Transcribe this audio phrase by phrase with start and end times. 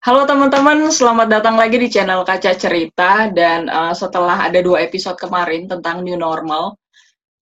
[0.00, 5.20] Halo teman-teman, selamat datang lagi di channel Kaca Cerita dan uh, setelah ada dua episode
[5.20, 6.80] kemarin tentang new normal,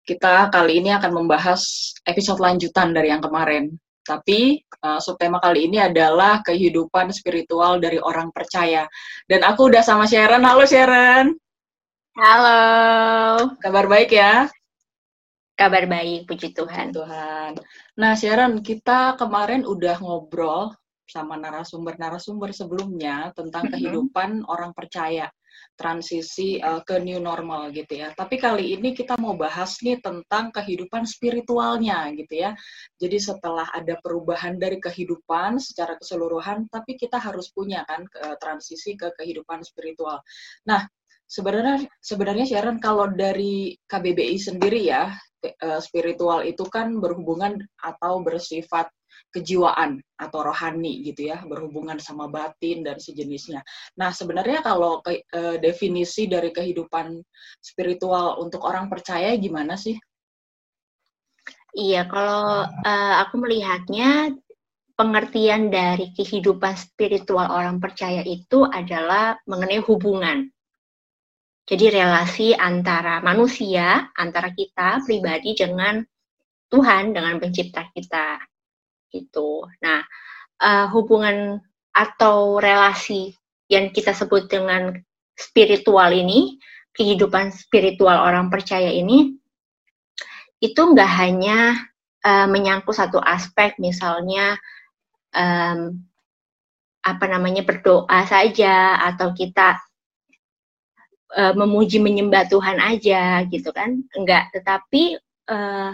[0.09, 3.77] kita kali ini akan membahas episode lanjutan dari yang kemarin.
[4.01, 8.89] Tapi uh, subtema kali ini adalah kehidupan spiritual dari orang percaya.
[9.29, 10.41] Dan aku udah sama Sharon.
[10.41, 11.37] Halo Sharon.
[12.17, 12.61] Halo.
[13.61, 14.49] Kabar baik ya?
[15.61, 16.89] Kabar baik, puji Tuhan.
[16.89, 17.61] Tuhan.
[18.01, 20.73] Nah Sharon, kita kemarin udah ngobrol
[21.07, 23.75] sama narasumber-narasumber sebelumnya tentang mm -hmm.
[23.79, 25.31] kehidupan orang percaya
[25.77, 28.13] transisi uh, ke new normal gitu ya.
[28.17, 32.51] Tapi kali ini kita mau bahas nih tentang kehidupan spiritualnya gitu ya.
[32.97, 38.97] Jadi setelah ada perubahan dari kehidupan secara keseluruhan, tapi kita harus punya kan ke, transisi
[38.97, 40.25] ke kehidupan spiritual.
[40.65, 40.89] Nah,
[41.29, 45.13] sebenarnya sebenarnya Sharon kalau dari KBBI sendiri ya,
[45.45, 48.89] eh, spiritual itu kan berhubungan atau bersifat
[49.37, 53.61] kejiwaan atau rohani gitu ya, berhubungan sama batin dan sejenisnya.
[54.01, 57.21] Nah, sebenarnya kalau ke, e, definisi dari kehidupan
[57.61, 60.01] spiritual untuk orang percaya gimana sih?
[61.77, 64.33] Iya, kalau uh, aku melihatnya
[64.97, 70.49] pengertian dari kehidupan spiritual orang percaya itu adalah mengenai hubungan.
[71.69, 76.01] Jadi relasi antara manusia, antara kita pribadi dengan
[76.73, 78.41] Tuhan, dengan pencipta kita
[79.11, 79.67] gitu.
[79.83, 80.03] Nah,
[80.63, 81.61] uh, hubungan
[81.97, 83.33] atau relasi
[83.73, 84.95] yang kita sebut dengan
[85.37, 86.61] spiritual ini,
[86.97, 89.37] kehidupan spiritual orang percaya ini,
[90.61, 91.77] itu nggak hanya
[92.25, 94.57] uh, menyangkut satu aspek, misalnya
[95.37, 96.01] um,
[97.07, 99.79] apa namanya berdoa saja atau kita
[101.37, 104.51] uh, memuji menyembah Tuhan aja gitu kan, enggak.
[104.57, 105.21] Tetapi
[105.53, 105.93] uh,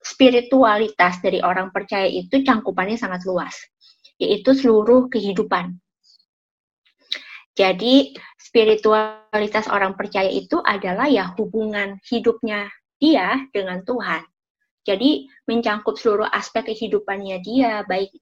[0.00, 3.52] spiritualitas dari orang percaya itu cangkupannya sangat luas,
[4.16, 5.76] yaitu seluruh kehidupan.
[7.52, 14.24] Jadi spiritualitas orang percaya itu adalah ya hubungan hidupnya dia dengan Tuhan.
[14.80, 18.16] Jadi mencangkup seluruh aspek kehidupannya dia, baik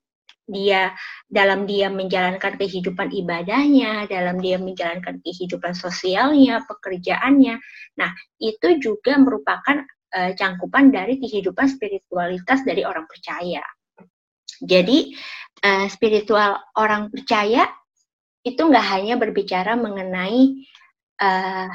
[0.48, 0.96] dia
[1.28, 7.60] dalam dia menjalankan kehidupan ibadahnya, dalam dia menjalankan kehidupan sosialnya, pekerjaannya.
[8.00, 8.10] Nah,
[8.40, 9.84] itu juga merupakan
[10.18, 13.62] uh, cangkupan dari kehidupan spiritualitas dari orang percaya.
[14.58, 15.14] Jadi
[15.62, 17.70] uh, spiritual orang percaya
[18.42, 20.66] itu nggak hanya berbicara mengenai
[21.22, 21.70] uh,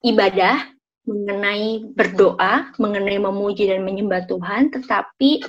[0.00, 0.72] ibadah,
[1.04, 5.44] mengenai berdoa, mengenai memuji dan menyembah Tuhan, tetapi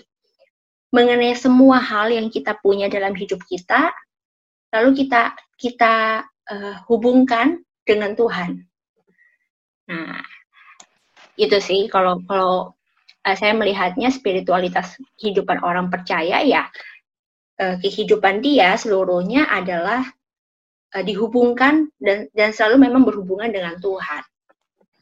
[0.89, 3.94] mengenai semua hal yang kita punya dalam hidup kita,
[4.73, 8.66] lalu kita kita uh, hubungkan dengan Tuhan.
[9.89, 10.21] Nah,
[11.39, 12.75] itu sih kalau kalau
[13.23, 16.67] uh, saya melihatnya spiritualitas kehidupan orang percaya ya
[17.63, 20.03] uh, kehidupan dia seluruhnya adalah
[20.95, 24.23] uh, dihubungkan dan dan selalu memang berhubungan dengan Tuhan.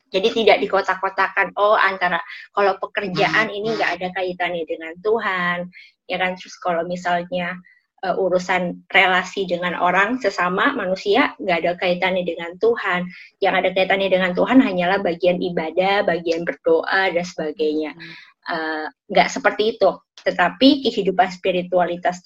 [0.07, 2.23] Jadi tidak dikotak-kotakan oh antara
[2.55, 5.67] kalau pekerjaan ini nggak ada kaitannya dengan Tuhan,
[6.07, 7.59] ya kan terus kalau misalnya
[8.05, 13.09] uh, urusan relasi dengan orang sesama manusia nggak ada kaitannya dengan Tuhan.
[13.41, 17.97] Yang ada kaitannya dengan Tuhan hanyalah bagian ibadah, bagian berdoa dan sebagainya.
[18.47, 19.89] Uh, nggak seperti itu.
[20.23, 22.21] Tetapi kehidupan spiritualitas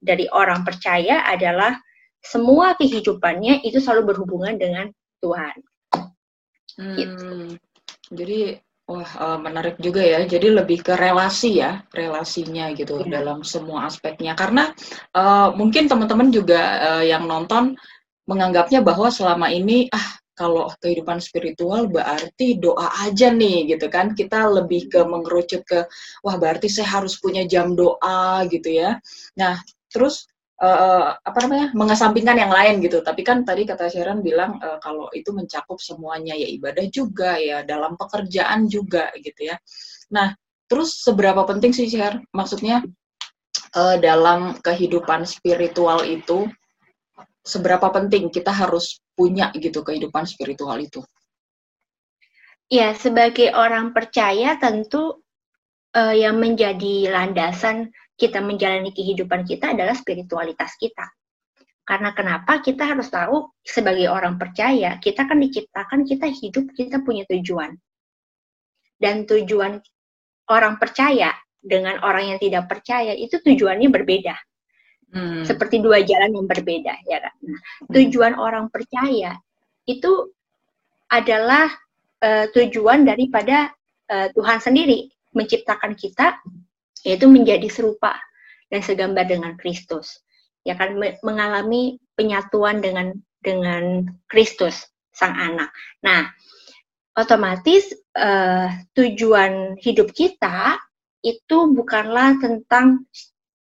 [0.00, 1.76] dari orang percaya adalah
[2.24, 4.88] semua kehidupannya itu selalu berhubungan dengan
[5.20, 5.56] Tuhan.
[6.74, 7.36] Hmm, gitu.
[8.12, 10.28] Jadi Wah, uh, menarik juga ya.
[10.28, 13.16] Jadi lebih ke relasi ya, relasinya gitu ya.
[13.20, 14.36] dalam semua aspeknya.
[14.36, 14.76] Karena
[15.16, 16.60] uh, mungkin teman-teman juga
[16.92, 17.72] uh, yang nonton
[18.28, 24.12] menganggapnya bahwa selama ini ah kalau kehidupan spiritual berarti doa aja nih gitu kan.
[24.12, 25.88] Kita lebih ke mengerucut ke
[26.20, 29.00] wah berarti saya harus punya jam doa gitu ya.
[29.40, 30.28] Nah, terus
[30.60, 33.02] uh, apa namanya mengesampingkan yang lain gitu.
[33.02, 37.66] Tapi kan tadi kata Sharon bilang uh, kalau itu mencakup semuanya ya ibadah juga ya
[37.66, 39.56] dalam pekerjaan juga gitu ya.
[40.14, 40.34] Nah
[40.70, 42.22] terus seberapa penting sih Sharon?
[42.30, 42.84] Maksudnya
[43.74, 46.46] uh, dalam kehidupan spiritual itu
[47.44, 51.02] seberapa penting kita harus punya gitu kehidupan spiritual itu?
[52.72, 55.20] Ya sebagai orang percaya tentu
[55.94, 61.10] uh, yang menjadi landasan kita menjalani kehidupan kita adalah spiritualitas kita.
[61.84, 62.64] Karena kenapa?
[62.64, 67.76] Kita harus tahu sebagai orang percaya, kita kan diciptakan, kita hidup, kita punya tujuan.
[68.96, 69.82] Dan tujuan
[70.48, 74.36] orang percaya dengan orang yang tidak percaya itu tujuannya berbeda.
[75.12, 75.44] Hmm.
[75.44, 77.34] Seperti dua jalan yang berbeda, ya kan?
[77.44, 77.60] Nah,
[77.92, 78.42] tujuan hmm.
[78.42, 79.36] orang percaya
[79.84, 80.32] itu
[81.12, 81.68] adalah
[82.24, 83.68] uh, tujuan daripada
[84.08, 86.40] uh, Tuhan sendiri menciptakan kita
[87.04, 88.16] yaitu menjadi serupa
[88.72, 90.24] dan segambar dengan Kristus.
[90.64, 93.12] ya kan mengalami penyatuan dengan
[93.44, 95.68] dengan Kristus sang anak.
[96.00, 96.32] Nah,
[97.20, 100.80] otomatis uh, tujuan hidup kita
[101.20, 103.04] itu bukanlah tentang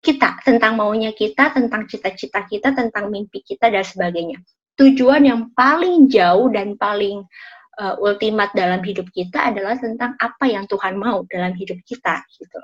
[0.04, 4.38] kita, tentang maunya kita, tentang cita-cita kita, tentang mimpi kita dan sebagainya.
[4.78, 7.24] Tujuan yang paling jauh dan paling
[7.80, 12.62] uh, ultimat dalam hidup kita adalah tentang apa yang Tuhan mau dalam hidup kita gitu.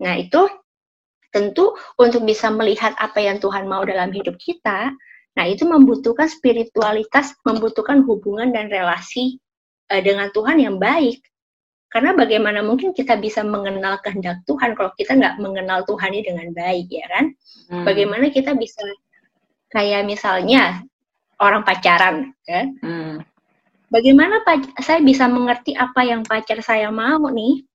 [0.00, 0.48] Nah, itu
[1.30, 4.90] tentu untuk bisa melihat apa yang Tuhan mau dalam hidup kita,
[5.38, 9.38] nah itu membutuhkan spiritualitas, membutuhkan hubungan dan relasi
[9.94, 11.22] uh, dengan Tuhan yang baik.
[11.90, 16.48] Karena bagaimana mungkin kita bisa mengenal kehendak Tuhan kalau kita nggak mengenal Tuhan ini dengan
[16.54, 17.24] baik, ya kan?
[17.66, 17.84] Hmm.
[17.86, 18.82] Bagaimana kita bisa
[19.74, 20.86] kayak misalnya
[21.42, 22.66] orang pacaran, kan?
[22.82, 23.14] Hmm.
[23.90, 24.38] Bagaimana
[24.78, 27.66] saya bisa mengerti apa yang pacar saya mau nih?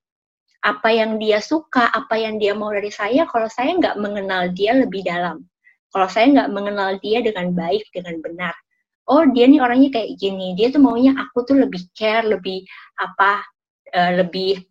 [0.65, 4.73] Apa yang dia suka, apa yang dia mau dari saya kalau saya nggak mengenal dia
[4.73, 5.45] lebih dalam.
[5.93, 8.57] Kalau saya nggak mengenal dia dengan baik, dengan benar.
[9.05, 10.57] Oh, dia nih orangnya kayak gini.
[10.57, 12.65] Dia tuh maunya aku tuh lebih care, lebih
[12.97, 13.45] apa,
[13.93, 14.65] uh, lebih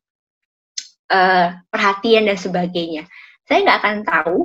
[1.15, 3.07] uh, perhatian dan sebagainya.
[3.47, 4.39] Saya nggak akan tahu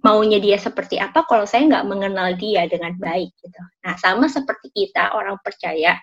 [0.00, 3.60] maunya dia seperti apa kalau saya nggak mengenal dia dengan baik gitu.
[3.84, 6.00] Nah sama seperti kita orang percaya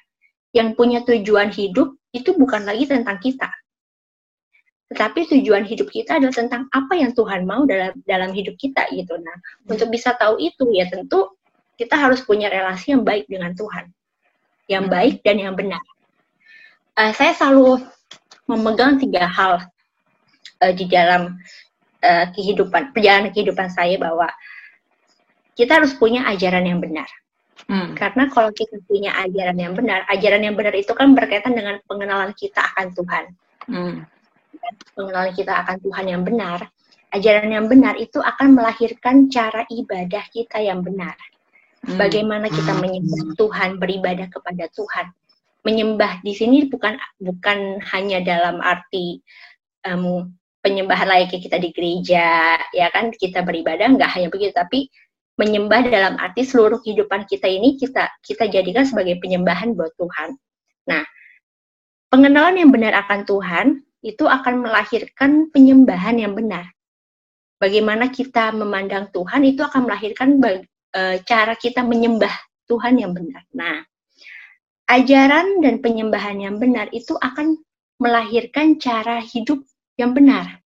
[0.53, 3.49] yang punya tujuan hidup itu bukan lagi tentang kita,
[4.87, 9.19] tetapi tujuan hidup kita adalah tentang apa yang Tuhan mau dalam dalam hidup kita gitu.
[9.19, 9.35] Nah
[9.67, 11.27] untuk bisa tahu itu ya tentu
[11.75, 13.91] kita harus punya relasi yang baik dengan Tuhan,
[14.71, 14.93] yang hmm.
[14.95, 15.83] baik dan yang benar.
[16.97, 17.83] Uh, saya selalu
[18.49, 19.61] memegang tiga hal
[20.63, 21.37] uh, di dalam
[22.01, 24.31] uh, kehidupan perjalanan kehidupan saya bahwa
[25.53, 27.05] kita harus punya ajaran yang benar.
[27.67, 27.93] Hmm.
[27.99, 32.31] Karena kalau kita punya ajaran yang benar, ajaran yang benar itu kan berkaitan dengan pengenalan
[32.37, 33.25] kita akan Tuhan.
[33.67, 33.95] Hmm.
[34.95, 36.59] Pengenalan kita akan Tuhan yang benar,
[37.13, 41.15] ajaran yang benar itu akan melahirkan cara ibadah kita yang benar.
[41.85, 41.95] Hmm.
[41.95, 42.81] Bagaimana kita hmm.
[42.81, 45.13] menyembah Tuhan, beribadah kepada Tuhan
[45.67, 49.19] menyembah di sini bukan bukan hanya dalam arti
[49.83, 50.31] um,
[50.63, 54.87] penyembahan layaknya kita di gereja ya kan kita beribadah nggak hanya begitu tapi
[55.35, 60.33] menyembah dalam arti seluruh kehidupan kita ini kita kita jadikan sebagai penyembahan buat Tuhan.
[60.89, 61.05] Nah,
[62.09, 66.69] pengenalan yang benar akan Tuhan itu akan melahirkan penyembahan yang benar.
[67.57, 70.37] Bagaimana kita memandang Tuhan itu akan melahirkan
[70.93, 72.31] e, cara kita menyembah
[72.69, 73.41] Tuhan yang benar.
[73.57, 73.81] Nah,
[74.85, 77.57] ajaran dan penyembahan yang benar itu akan
[77.97, 79.65] melahirkan cara hidup
[79.97, 80.61] yang benar.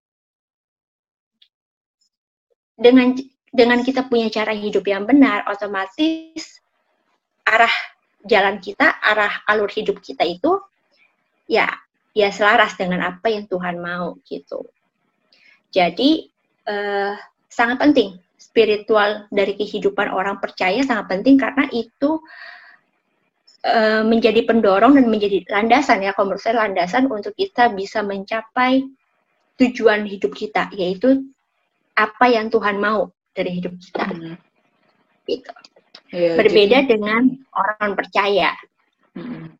[2.78, 3.12] Dengan
[3.52, 6.62] dengan kita punya cara hidup yang benar, otomatis
[7.44, 7.72] arah
[8.24, 10.56] jalan kita, arah alur hidup kita itu
[11.48, 11.68] ya
[12.18, 14.66] ya selaras dengan apa yang Tuhan mau gitu.
[15.70, 16.26] Jadi
[16.66, 17.14] eh,
[17.46, 18.18] sangat penting.
[18.38, 22.18] Spiritual dari kehidupan orang percaya sangat penting karena itu
[23.58, 26.14] Eh, menjadi pendorong dan menjadi landasan ya.
[26.14, 28.86] Kalau menurut saya landasan untuk kita bisa mencapai
[29.58, 31.26] tujuan hidup kita yaitu
[31.98, 34.06] apa yang Tuhan mau dari hidup kita.
[34.06, 34.38] Hmm.
[35.26, 35.52] gitu.
[36.14, 38.54] Ya, berbeda jadi, dengan orang percaya.
[39.18, 39.58] Hmm.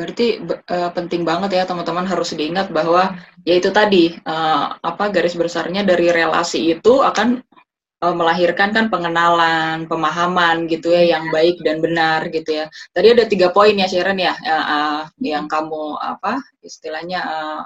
[0.00, 0.40] Berarti
[0.72, 6.08] uh, penting banget ya teman-teman harus diingat bahwa yaitu tadi uh, apa garis besarnya dari
[6.08, 7.44] relasi itu akan
[8.00, 12.66] uh, melahirkan kan pengenalan, pemahaman gitu ya yang baik dan benar gitu ya.
[12.96, 17.62] Tadi ada tiga poin ya Sharon ya, uh, uh, yang kamu apa istilahnya uh,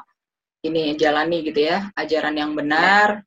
[0.66, 3.22] ini jalani gitu ya, ajaran yang benar,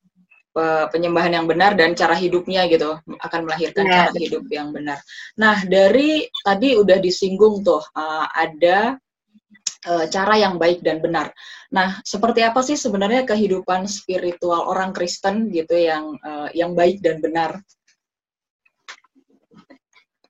[0.89, 4.09] penyembahan yang benar dan cara hidupnya gitu akan melahirkan ya.
[4.09, 4.97] cara hidup yang benar.
[5.37, 9.06] Nah dari tadi udah disinggung tuh uh, ada uh,
[9.85, 11.31] cara yang baik dan benar.
[11.71, 17.19] Nah, seperti apa sih sebenarnya kehidupan spiritual orang Kristen gitu yang uh, yang baik dan
[17.19, 17.59] benar?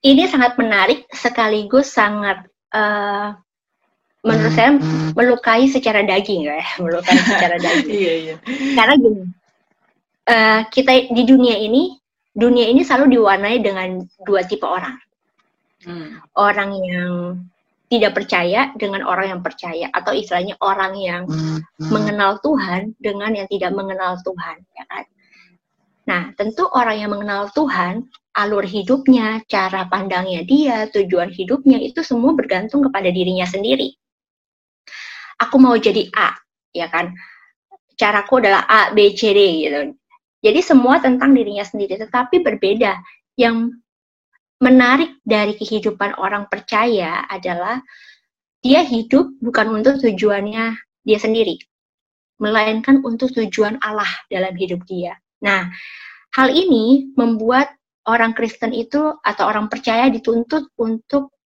[0.02, 3.34] Ini sangat menarik sekaligus sangat uh,
[4.26, 4.72] menurut saya
[5.14, 7.94] melukai secara daging ya, melukai secara daging.
[7.94, 8.36] iya, iya.
[8.74, 9.24] Karena gini,
[10.28, 11.98] uh, kita di dunia ini,
[12.34, 14.98] dunia ini selalu diwarnai dengan dua tipe orang.
[15.86, 16.20] Hmm.
[16.34, 17.12] Orang yang
[17.88, 21.88] tidak percaya dengan orang yang percaya atau istilahnya orang yang hmm, hmm.
[21.88, 25.04] mengenal Tuhan dengan yang tidak mengenal Tuhan ya kan?
[26.08, 28.04] Nah tentu orang yang mengenal Tuhan
[28.36, 33.96] alur hidupnya cara pandangnya dia tujuan hidupnya itu semua bergantung kepada dirinya sendiri.
[35.40, 36.36] Aku mau jadi A
[36.76, 37.16] ya kan?
[37.96, 39.96] Caraku adalah A B C D gitu.
[40.44, 43.00] Jadi semua tentang dirinya sendiri tetapi berbeda.
[43.38, 43.80] Yang
[44.58, 47.82] menarik dari kehidupan orang percaya adalah
[48.62, 50.74] dia hidup bukan untuk tujuannya
[51.06, 51.62] dia sendiri,
[52.42, 55.16] melainkan untuk tujuan Allah dalam hidup dia.
[55.46, 55.70] Nah,
[56.34, 57.72] hal ini membuat
[58.10, 61.38] orang Kristen itu atau orang percaya dituntut untuk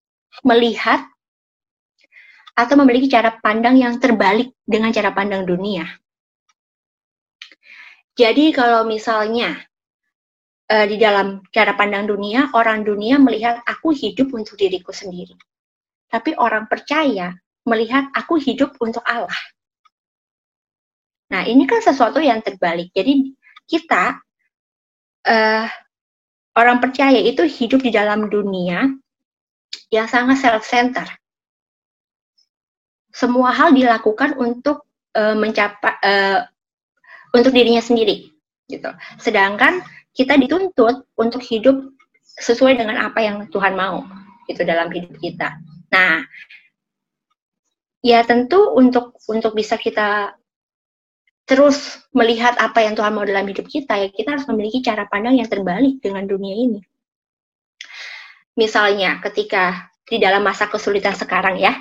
[0.47, 1.03] melihat
[2.55, 5.89] atau memiliki cara pandang yang terbalik dengan cara pandang dunia.
[8.15, 9.57] Jadi kalau misalnya
[10.71, 15.35] uh, di dalam cara pandang dunia, orang dunia melihat aku hidup untuk diriku sendiri.
[16.07, 17.35] Tapi orang percaya
[17.67, 19.35] melihat aku hidup untuk Allah.
[21.31, 22.91] Nah, ini kan sesuatu yang terbalik.
[22.91, 23.31] Jadi
[23.71, 24.19] kita
[25.27, 25.67] uh,
[26.59, 28.91] orang percaya itu hidup di dalam dunia
[29.95, 31.07] yang sangat self-center.
[33.15, 36.41] Semua hal dilakukan untuk uh, mencapai uh,
[37.31, 38.35] untuk dirinya sendiri,
[38.67, 38.91] gitu.
[39.23, 39.83] Sedangkan
[40.15, 41.95] kita dituntut untuk hidup
[42.41, 44.07] sesuai dengan apa yang Tuhan mau,
[44.51, 45.61] itu dalam hidup kita.
[45.91, 46.25] Nah,
[48.01, 50.35] ya tentu untuk untuk bisa kita
[51.45, 55.35] terus melihat apa yang Tuhan mau dalam hidup kita, ya kita harus memiliki cara pandang
[55.39, 56.81] yang terbalik dengan dunia ini.
[58.55, 61.75] Misalnya ketika di dalam masa kesulitan sekarang ya,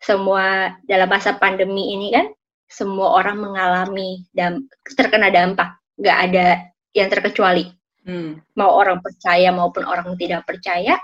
[0.00, 2.32] semua dalam masa pandemi ini kan,
[2.68, 6.46] semua orang mengalami dan terkena dampak, nggak ada
[6.92, 7.68] yang terkecuali.
[8.08, 8.40] Hmm.
[8.56, 10.96] Mau orang percaya maupun orang tidak percaya,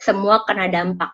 [0.00, 1.12] semua kena dampak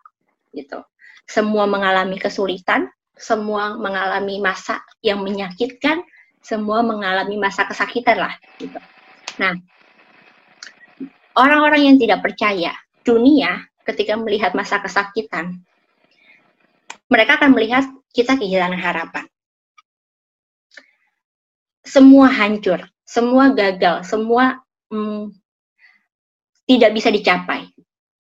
[0.55, 0.81] gitu.
[1.27, 2.87] Semua mengalami kesulitan,
[3.19, 6.07] semua mengalami masa yang menyakitkan,
[6.39, 8.35] semua mengalami masa kesakitan lah.
[8.63, 8.79] Gitu.
[9.43, 9.59] Nah,
[11.35, 12.73] orang-orang yang tidak percaya,
[13.03, 15.67] dunia ketika melihat masa kesakitan,
[17.11, 17.85] mereka akan melihat
[18.15, 19.27] kita kehilangan harapan.
[21.87, 24.59] Semua hancur, semua gagal, semua
[24.91, 25.31] hmm,
[26.67, 27.71] tidak bisa dicapai.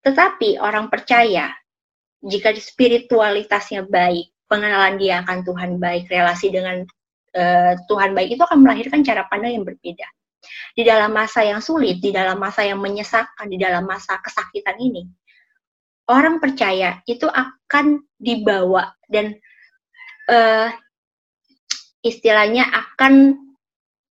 [0.01, 1.51] Tetapi orang percaya,
[2.23, 6.87] jika spiritualitasnya baik, pengenalan dia akan Tuhan baik, relasi dengan
[7.35, 10.07] uh, Tuhan baik itu akan melahirkan cara pandang yang berbeda.
[10.73, 15.05] Di dalam masa yang sulit, di dalam masa yang menyesakkan, di dalam masa kesakitan ini,
[16.09, 19.37] orang percaya itu akan dibawa dan
[20.31, 20.71] uh,
[22.01, 23.37] istilahnya akan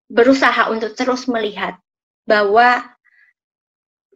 [0.10, 1.78] berusaha untuk terus melihat
[2.26, 2.86] bahwa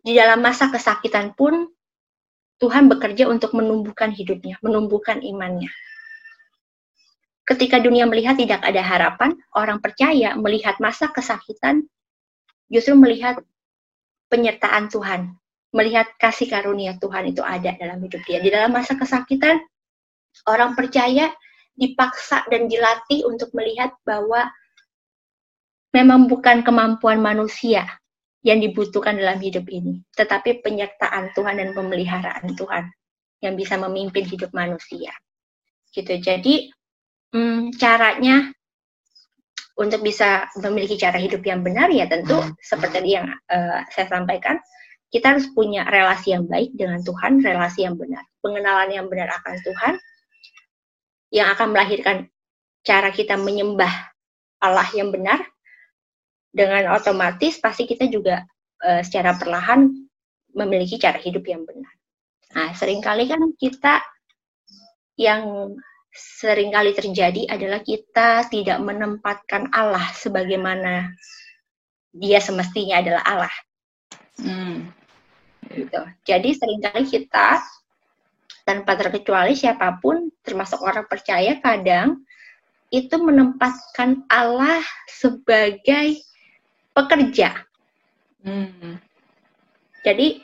[0.06, 1.70] di dalam masa kesakitan pun
[2.60, 5.72] Tuhan bekerja untuk menumbuhkan hidupnya, menumbuhkan imannya.
[7.48, 11.88] Ketika dunia melihat tidak ada harapan, orang percaya melihat masa kesakitan
[12.70, 13.42] justru melihat
[14.30, 15.34] penyertaan Tuhan,
[15.74, 18.38] melihat kasih karunia Tuhan itu ada dalam hidup dia.
[18.38, 19.58] Di dalam masa kesakitan,
[20.46, 21.34] orang percaya
[21.74, 24.46] dipaksa dan dilatih untuk melihat bahwa
[25.94, 27.86] memang bukan kemampuan manusia
[28.46, 32.88] yang dibutuhkan dalam hidup ini, tetapi penyertaan Tuhan dan pemeliharaan Tuhan
[33.44, 35.12] yang bisa memimpin hidup manusia.
[35.92, 36.22] Gitu.
[36.24, 36.72] Jadi
[37.36, 38.48] hmm, caranya
[39.80, 44.60] untuk bisa memiliki cara hidup yang benar ya tentu seperti yang uh, saya sampaikan
[45.10, 49.56] kita harus punya relasi yang baik dengan Tuhan, relasi yang benar, pengenalan yang benar akan
[49.66, 49.94] Tuhan
[51.34, 52.18] yang akan melahirkan
[52.86, 53.90] cara kita menyembah
[54.62, 55.49] Allah yang benar
[56.50, 58.42] dengan otomatis pasti kita juga
[58.82, 59.90] uh, secara perlahan
[60.58, 61.94] memiliki cara hidup yang benar.
[62.58, 64.02] Nah, sering kali kan kita
[65.20, 65.74] yang
[66.16, 71.14] sering kali terjadi adalah kita tidak menempatkan Allah sebagaimana
[72.10, 73.56] dia semestinya adalah Allah.
[74.42, 74.90] Hmm.
[75.70, 76.02] Gitu.
[76.26, 77.62] Jadi sering kali kita
[78.66, 82.26] tanpa terkecuali siapa pun, termasuk orang percaya, kadang
[82.90, 86.18] itu menempatkan Allah sebagai
[86.94, 87.66] pekerja.
[88.44, 88.98] Hmm.
[90.04, 90.42] Jadi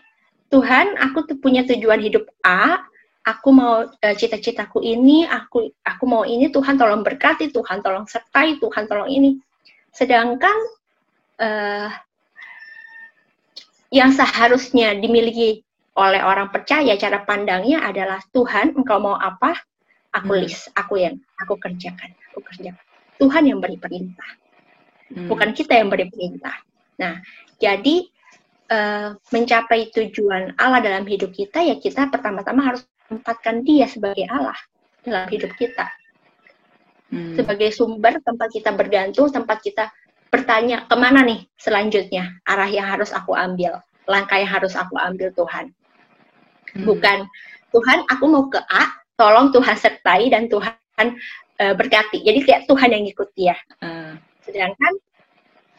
[0.52, 2.80] Tuhan, aku tuh punya tujuan hidup A,
[3.26, 8.62] aku mau uh, cita-citaku ini, aku aku mau ini, Tuhan tolong berkati, Tuhan tolong sertai,
[8.62, 9.42] Tuhan tolong ini.
[9.90, 10.56] Sedangkan
[11.42, 11.90] uh,
[13.90, 19.56] yang seharusnya dimiliki oleh orang percaya, cara pandangnya adalah Tuhan, engkau mau apa?
[20.12, 20.42] Aku hmm.
[20.46, 22.84] list, aku yang aku kerjakan, aku kerjakan.
[23.16, 24.28] Tuhan yang beri perintah,
[25.12, 25.28] hmm.
[25.30, 26.56] bukan kita yang beri perintah.
[27.02, 27.20] Nah,
[27.60, 28.08] jadi
[28.72, 34.58] uh, mencapai tujuan Allah dalam hidup kita ya kita pertama-tama harus tempatkan dia sebagai Allah
[35.06, 35.86] dalam hidup kita.
[37.14, 37.38] Hmm.
[37.38, 39.94] Sebagai sumber tempat kita bergantung, tempat kita
[40.34, 45.30] bertanya ke mana nih selanjutnya arah yang harus aku ambil, langkah yang harus aku ambil
[45.32, 45.72] Tuhan.
[46.76, 46.86] Hmm.
[46.86, 47.18] Bukan
[47.72, 50.76] Tuhan, aku mau ke A, tolong Tuhan sertai dan Tuhan
[51.62, 52.24] uh, berkati.
[52.24, 53.56] Jadi kayak Tuhan yang ikut dia.
[53.80, 54.05] Hmm.
[54.46, 54.94] Sedangkan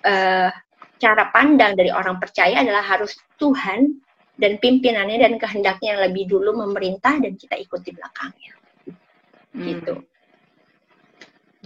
[0.02, 0.50] uh,
[0.98, 4.02] cara pandang dari orang percaya adalah harus Tuhan
[4.36, 8.52] dan pimpinannya dan kehendaknya yang lebih dulu memerintah dan kita ikut di belakangnya.
[9.54, 9.64] Hmm.
[9.64, 9.94] Gitu.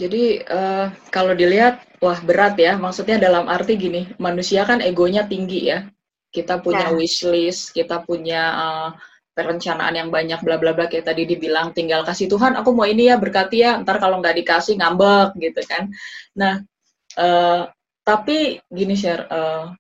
[0.01, 2.79] Jadi uh, kalau dilihat wah berat ya.
[2.79, 5.89] Maksudnya dalam arti gini, manusia kan egonya tinggi ya.
[6.31, 6.95] Kita punya ya.
[6.95, 8.91] wishlist, kita punya uh,
[9.41, 13.09] perencanaan yang banyak bla bla bla kayak tadi dibilang tinggal kasih Tuhan aku mau ini
[13.09, 15.89] ya berkati ya ntar kalau nggak dikasih ngambek gitu kan
[16.37, 16.61] nah
[17.19, 17.67] uh,
[18.05, 19.71] tapi gini share uh,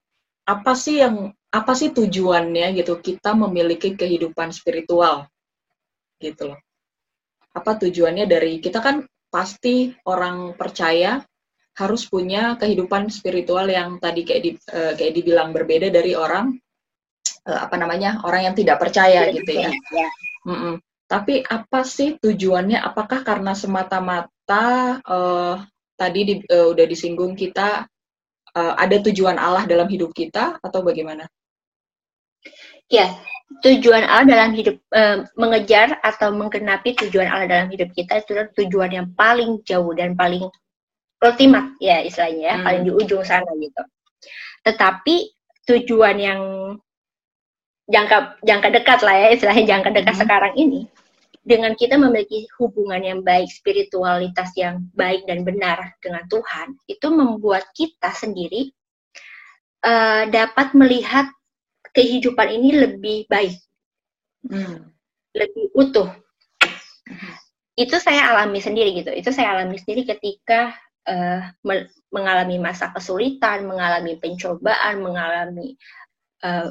[0.47, 5.27] apa sih yang apa sih tujuannya gitu kita memiliki kehidupan spiritual
[6.23, 6.61] gitu loh
[7.51, 11.23] apa tujuannya dari kita kan pasti orang percaya
[11.79, 16.55] harus punya kehidupan spiritual yang tadi kayak di, uh, kayak dibilang berbeda dari orang
[17.47, 19.71] uh, apa namanya orang yang tidak percaya ya, gitu ya.
[19.71, 20.09] ya.
[20.47, 20.75] Mm -mm.
[21.11, 22.79] Tapi apa sih tujuannya?
[22.79, 25.59] Apakah karena semata-mata uh,
[26.00, 27.85] tadi di, uh, udah disinggung kita
[28.57, 31.28] uh, ada tujuan Allah dalam hidup kita atau bagaimana?
[32.88, 33.12] Ya,
[33.61, 38.49] tujuan Allah dalam hidup uh, mengejar atau menggenapi tujuan Allah dalam hidup kita itu adalah
[38.57, 40.49] tujuan yang paling jauh dan paling
[41.21, 42.64] ultimat ya istilahnya ya, hmm.
[42.64, 43.83] paling di ujung sana gitu.
[44.64, 45.16] Tetapi
[45.69, 46.40] tujuan yang
[47.90, 50.23] jangka jangka dekat lah ya istilahnya jangka dekat hmm.
[50.25, 50.80] sekarang ini
[51.50, 57.66] dengan kita memiliki hubungan yang baik spiritualitas yang baik dan benar dengan Tuhan itu membuat
[57.75, 58.71] kita sendiri
[59.83, 61.26] uh, dapat melihat
[61.90, 63.59] kehidupan ini lebih baik
[64.47, 64.95] hmm.
[65.35, 66.07] lebih utuh
[67.11, 67.35] hmm.
[67.75, 70.71] itu saya alami sendiri gitu itu saya alami sendiri ketika
[71.11, 71.50] uh,
[72.14, 75.75] mengalami masa kesulitan mengalami pencobaan mengalami
[76.47, 76.71] uh,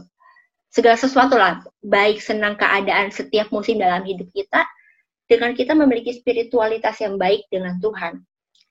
[0.70, 4.66] segala sesuatu lah, baik senang keadaan setiap musim dalam hidup kita,
[5.30, 8.22] dengan kita memiliki spiritualitas yang baik dengan Tuhan,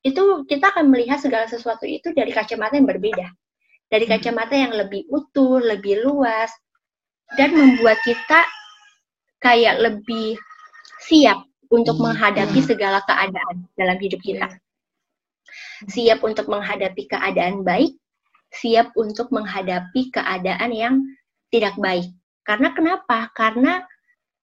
[0.03, 3.27] itu kita akan melihat segala sesuatu itu dari kacamata yang berbeda,
[3.91, 4.13] dari hmm.
[4.15, 6.51] kacamata yang lebih utuh, lebih luas,
[7.35, 8.47] dan membuat kita
[9.43, 10.39] kayak lebih
[11.03, 12.11] siap untuk hmm.
[12.11, 14.49] menghadapi segala keadaan dalam hidup kita.
[15.87, 17.95] Siap untuk menghadapi keadaan baik,
[18.51, 20.95] siap untuk menghadapi keadaan yang
[21.53, 22.13] tidak baik.
[22.45, 23.29] Karena kenapa?
[23.37, 23.85] Karena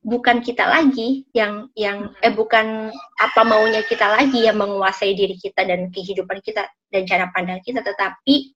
[0.05, 5.65] bukan kita lagi yang yang eh bukan apa maunya kita lagi yang menguasai diri kita
[5.65, 8.53] dan kehidupan kita dan cara pandang kita, tetapi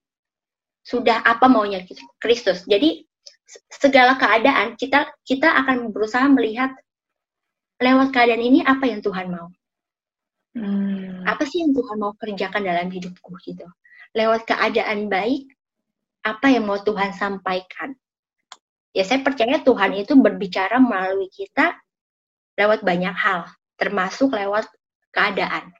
[0.86, 1.82] sudah apa maunya
[2.22, 2.62] Kristus.
[2.70, 3.02] Jadi
[3.74, 6.70] segala keadaan kita kita akan berusaha melihat
[7.82, 9.50] lewat keadaan ini apa yang Tuhan mau.
[10.54, 11.26] Hmm.
[11.26, 13.66] Apa sih yang Tuhan mau kerjakan dalam hidupku gitu.
[14.14, 15.46] Lewat keadaan baik,
[16.26, 17.94] apa yang mau Tuhan sampaikan
[18.90, 21.78] ya saya percaya Tuhan itu berbicara melalui kita
[22.58, 23.48] lewat banyak hal,
[23.80, 24.68] termasuk lewat
[25.14, 25.72] keadaan.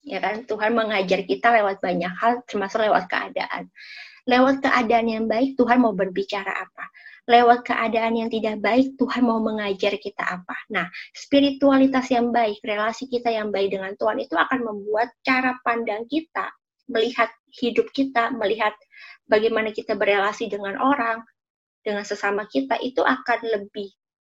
[0.00, 3.68] Ya kan, Tuhan mengajar kita lewat banyak hal, termasuk lewat keadaan.
[4.24, 6.84] Lewat keadaan yang baik, Tuhan mau berbicara apa?
[7.28, 10.56] Lewat keadaan yang tidak baik, Tuhan mau mengajar kita apa?
[10.72, 16.08] Nah, spiritualitas yang baik, relasi kita yang baik dengan Tuhan itu akan membuat cara pandang
[16.08, 16.48] kita
[16.90, 18.74] melihat hidup kita, melihat
[19.30, 21.22] bagaimana kita berelasi dengan orang,
[21.80, 23.88] dengan sesama kita itu akan lebih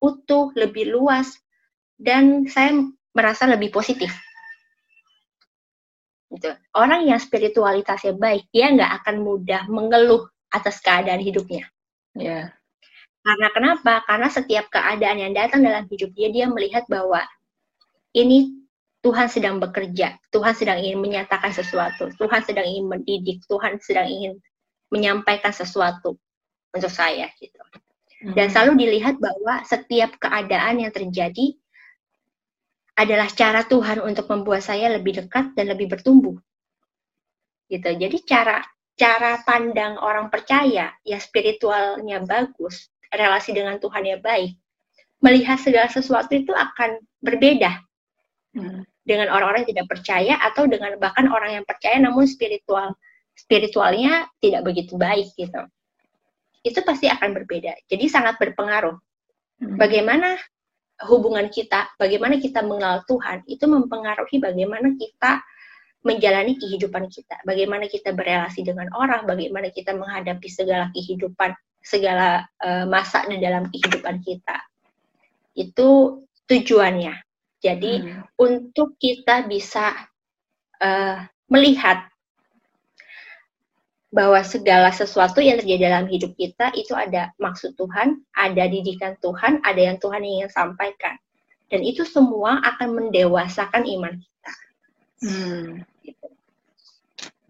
[0.02, 1.38] utuh, lebih luas,
[1.98, 2.74] dan saya
[3.14, 4.10] merasa lebih positif.
[6.32, 6.48] Gitu.
[6.74, 11.68] Orang yang spiritualitasnya baik, dia nggak akan mudah mengeluh atas keadaan hidupnya.
[12.16, 12.56] Yeah.
[13.22, 13.94] Karena kenapa?
[14.10, 17.22] Karena setiap keadaan yang datang dalam hidup dia, dia melihat bahwa
[18.18, 18.58] ini
[19.06, 24.42] Tuhan sedang bekerja, Tuhan sedang ingin menyatakan sesuatu, Tuhan sedang ingin mendidik, Tuhan sedang ingin
[24.90, 26.18] menyampaikan sesuatu
[26.72, 27.60] untuk saya gitu.
[28.22, 28.54] Dan hmm.
[28.54, 31.58] selalu dilihat bahwa setiap keadaan yang terjadi
[32.94, 36.38] adalah cara Tuhan untuk membuat saya lebih dekat dan lebih bertumbuh.
[37.66, 37.88] Gitu.
[37.88, 38.62] Jadi cara
[38.94, 44.54] cara pandang orang percaya ya spiritualnya bagus, relasi dengan Tuhan yang baik,
[45.24, 47.82] melihat segala sesuatu itu akan berbeda
[48.54, 48.86] hmm.
[49.02, 52.94] dengan orang-orang yang tidak percaya atau dengan bahkan orang yang percaya namun spiritual
[53.34, 55.66] spiritualnya tidak begitu baik gitu
[56.62, 57.74] itu pasti akan berbeda.
[57.90, 58.96] Jadi sangat berpengaruh.
[59.62, 59.78] Hmm.
[59.78, 60.38] Bagaimana
[61.10, 65.42] hubungan kita, bagaimana kita mengenal Tuhan, itu mempengaruhi bagaimana kita
[66.02, 72.86] menjalani kehidupan kita, bagaimana kita berelasi dengan orang, bagaimana kita menghadapi segala kehidupan, segala uh,
[72.90, 74.58] masa di dalam kehidupan kita.
[75.54, 77.16] Itu tujuannya.
[77.62, 78.42] Jadi hmm.
[78.42, 79.94] untuk kita bisa
[80.82, 81.18] uh,
[81.50, 82.11] melihat
[84.12, 89.64] bahwa segala sesuatu yang terjadi dalam hidup kita itu ada maksud Tuhan, ada didikan Tuhan,
[89.64, 91.16] ada yang Tuhan ingin sampaikan.
[91.72, 94.52] Dan itu semua akan mendewasakan iman kita.
[95.24, 95.68] Hmm.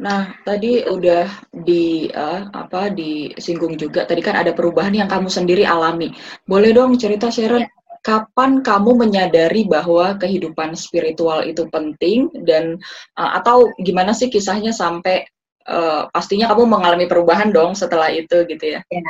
[0.02, 4.06] Nah, tadi udah di uh, apa disinggung juga.
[4.06, 6.14] Tadi kan ada perubahan yang kamu sendiri alami.
[6.46, 7.66] Boleh dong cerita Sharon?
[7.66, 7.70] Ya.
[8.02, 12.82] kapan kamu menyadari bahwa kehidupan spiritual itu penting dan
[13.14, 15.22] uh, atau gimana sih kisahnya sampai
[15.68, 18.82] uh, pastinya kamu mengalami perubahan dong setelah itu gitu ya?
[18.90, 19.02] Ya,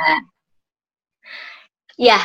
[1.96, 2.18] ya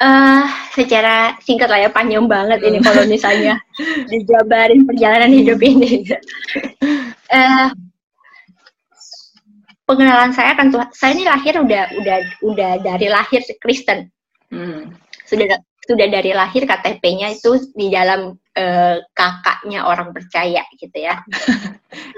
[0.00, 0.44] uh,
[0.74, 3.60] secara singkat lah ya panjang banget ini kalau misalnya
[4.08, 6.04] dijabarin perjalanan hidup ini.
[7.32, 7.68] uh,
[9.84, 14.08] pengenalan saya kan Tuhan, saya ini lahir udah udah udah dari lahir Kristen.
[14.48, 14.96] Hmm.
[15.28, 21.20] Sudah sudah dari lahir KTP-nya itu di dalam uh, kakaknya orang percaya gitu ya.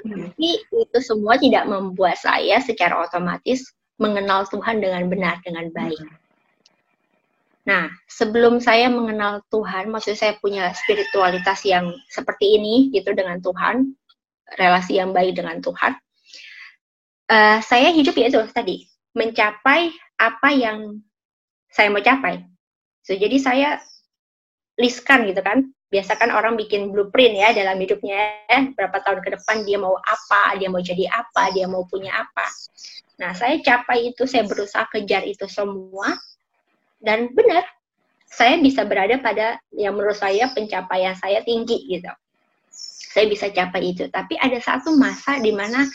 [0.07, 6.01] Tapi itu semua tidak membuat saya secara otomatis mengenal Tuhan dengan benar dengan baik.
[7.67, 13.91] Nah, sebelum saya mengenal Tuhan, maksud saya punya spiritualitas yang seperti ini gitu dengan Tuhan,
[14.55, 15.99] relasi yang baik dengan Tuhan.
[17.27, 18.87] Uh, saya hidup ya itu tadi
[19.19, 21.03] mencapai apa yang
[21.75, 22.47] saya mau capai
[23.07, 23.69] So, jadi saya
[24.75, 25.71] listkan gitu kan.
[25.87, 29.95] Biasa kan orang bikin blueprint ya dalam hidupnya, eh, berapa tahun ke depan dia mau
[29.95, 32.47] apa, dia mau jadi apa, dia mau punya apa.
[33.23, 36.19] Nah, saya capai itu, saya berusaha kejar itu semua,
[36.99, 37.65] dan benar,
[38.27, 42.11] saya bisa berada pada yang menurut saya pencapaian saya tinggi gitu.
[43.15, 44.11] Saya bisa capai itu.
[44.11, 45.87] Tapi ada satu masa di mana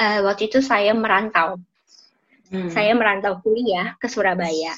[0.00, 1.60] uh, waktu itu saya merantau.
[2.48, 2.70] Hmm.
[2.70, 4.72] Saya merantau kuliah ke Surabaya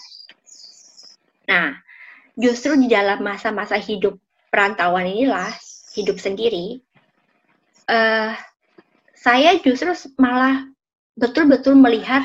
[1.47, 1.79] Nah,
[2.35, 4.19] justru di dalam masa-masa hidup
[4.57, 5.53] perantauan inilah,
[5.93, 6.81] hidup sendiri,
[7.93, 8.33] uh,
[9.13, 10.65] saya justru malah
[11.21, 12.25] betul-betul melihat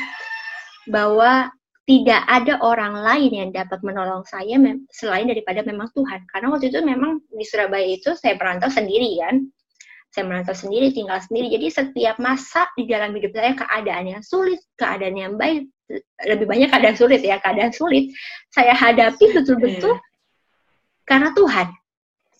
[0.87, 1.51] bahwa
[1.83, 4.55] tidak ada orang lain yang dapat menolong saya
[4.95, 6.23] selain daripada memang Tuhan.
[6.31, 9.51] Karena waktu itu memang di Surabaya itu saya perantau sendiri kan.
[10.11, 11.51] Saya merantau sendiri, tinggal sendiri.
[11.51, 15.67] Jadi setiap masa di dalam hidup saya keadaan yang sulit, keadaan yang baik,
[16.27, 18.13] lebih banyak keadaan sulit ya keadaan sulit
[18.53, 19.99] saya hadapi betul-betul yeah.
[21.03, 21.67] karena Tuhan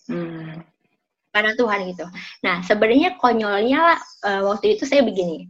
[0.08, 0.62] hmm.
[1.32, 2.06] karena Tuhan gitu.
[2.42, 5.48] Nah sebenarnya konyolnya uh, waktu itu saya begini.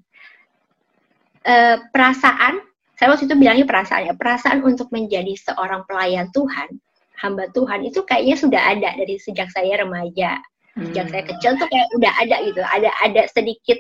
[1.43, 2.63] Uh, perasaan
[2.95, 6.71] saya waktu itu bilangnya perasaan ya perasaan untuk menjadi seorang pelayan Tuhan
[7.19, 10.39] hamba Tuhan itu kayaknya sudah ada dari sejak saya remaja.
[10.73, 11.13] Sejak hmm.
[11.13, 12.63] saya kecil tuh kayak udah ada gitu.
[12.63, 13.79] Ada ada sedikit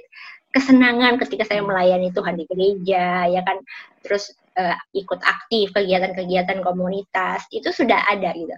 [0.52, 3.62] kesenangan ketika saya melayani Tuhan di gereja ya kan?
[4.04, 8.54] Terus uh, ikut aktif kegiatan-kegiatan komunitas itu sudah ada gitu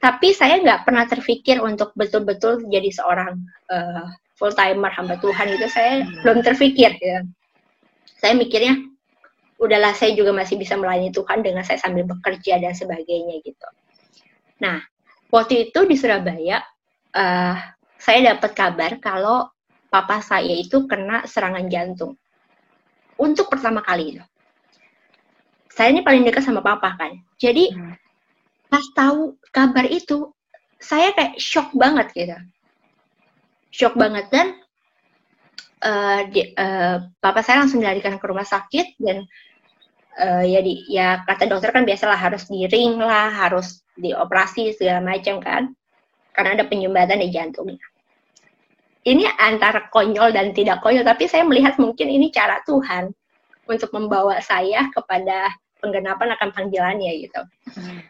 [0.00, 3.36] tapi saya nggak pernah terpikir untuk betul-betul jadi seorang
[3.68, 4.06] uh, eh,
[4.40, 6.24] full timer hamba Tuhan itu saya hmm.
[6.24, 7.20] belum terpikir ya
[8.20, 8.80] saya mikirnya
[9.60, 13.68] udahlah saya juga masih bisa melayani Tuhan dengan saya sambil bekerja dan sebagainya gitu
[14.60, 14.80] nah
[15.28, 16.64] waktu itu di Surabaya
[17.12, 17.56] uh,
[18.00, 19.52] saya dapat kabar kalau
[19.90, 22.14] papa saya itu kena serangan jantung.
[23.20, 24.24] Untuk pertama kali itu.
[25.68, 27.20] Saya ini paling dekat sama papa kan.
[27.36, 27.94] Jadi hmm.
[28.70, 30.30] Pas tahu kabar itu,
[30.78, 32.38] saya kayak shock banget gitu.
[33.74, 34.56] Shock banget dan
[35.82, 39.26] uh, di, uh, papa saya langsung dilarikan ke rumah sakit dan
[40.18, 45.02] uh, ya di ya kata dokter kan biasalah harus di ring lah, harus dioperasi segala
[45.02, 45.74] macam kan.
[46.30, 47.82] Karena ada penyumbatan di jantungnya
[49.08, 53.08] ini antara konyol dan tidak konyol, tapi saya melihat mungkin ini cara Tuhan
[53.64, 55.48] untuk membawa saya kepada
[55.80, 57.40] penggenapan akan panggilannya gitu.
[57.80, 58.00] Hmm.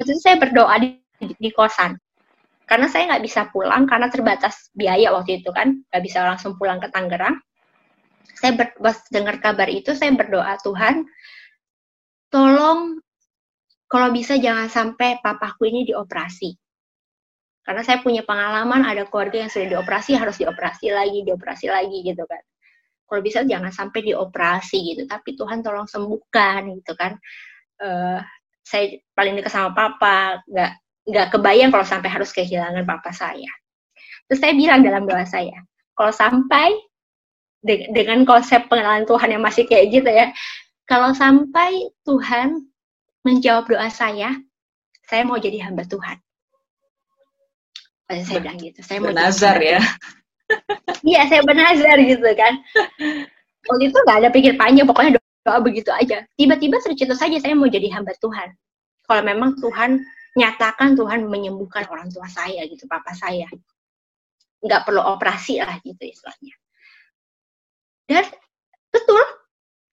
[0.00, 1.98] Itu saya berdoa di, di kosan.
[2.64, 6.80] Karena saya nggak bisa pulang karena terbatas biaya waktu itu kan, nggak bisa langsung pulang
[6.80, 7.36] ke Tangerang.
[8.34, 8.72] Saya ber,
[9.12, 11.04] dengar kabar itu, saya berdoa Tuhan,
[12.32, 12.98] tolong
[13.86, 16.56] kalau bisa jangan sampai papaku ini dioperasi
[17.64, 22.28] karena saya punya pengalaman ada keluarga yang sudah dioperasi harus dioperasi lagi, dioperasi lagi gitu
[22.28, 22.44] kan.
[23.08, 27.16] Kalau bisa jangan sampai dioperasi gitu, tapi Tuhan tolong sembuhkan gitu kan.
[27.80, 28.20] Uh,
[28.64, 30.72] saya paling dekat sama papa, nggak
[31.04, 33.52] nggak kebayang kalau sampai harus kehilangan papa saya.
[34.26, 35.54] Terus saya bilang dalam doa saya,
[35.92, 36.72] kalau sampai
[37.64, 40.32] de dengan konsep pengenalan Tuhan yang masih kayak gitu ya,
[40.88, 42.64] kalau sampai Tuhan
[43.24, 44.32] menjawab doa saya,
[45.04, 46.16] saya mau jadi hamba Tuhan.
[48.04, 49.80] Saya bilang gitu saya mau benazar ya.
[51.04, 52.60] Iya saya benazar gitu kan.
[53.68, 56.24] Waktu itu nggak ada pikir panjang pokoknya doa begitu aja.
[56.34, 58.56] Tiba-tiba tercetus saja saya mau jadi hamba Tuhan.
[59.04, 60.00] Kalau memang Tuhan
[60.34, 63.46] nyatakan Tuhan menyembuhkan orang tua saya gitu papa saya.
[64.64, 66.56] Nggak perlu operasi lah gitu istilahnya.
[68.08, 68.24] Dan
[68.88, 69.24] betul.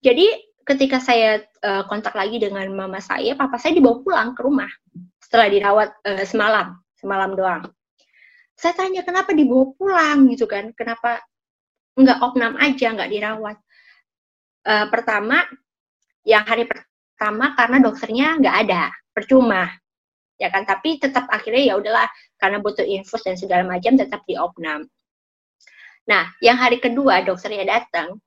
[0.01, 0.27] Jadi
[0.63, 4.71] ketika saya uh, kontak lagi dengan mama saya papa saya dibawa pulang ke rumah
[5.19, 7.63] setelah dirawat uh, semalam semalam doang.
[8.55, 10.31] Saya tanya kenapa dibawa pulang?
[10.31, 10.71] Gitu kan.
[10.79, 11.19] Kenapa
[11.99, 13.59] nggak opnam aja nggak dirawat
[14.65, 15.45] uh, pertama
[16.27, 19.69] yang hari pertama karena dokternya nggak ada percuma.
[20.41, 22.09] Ya kan tapi tetap akhirnya ya udahlah
[22.41, 24.89] karena butuh infus dan segala macam tetap di opnam
[26.09, 28.17] nah yang hari kedua dokternya datang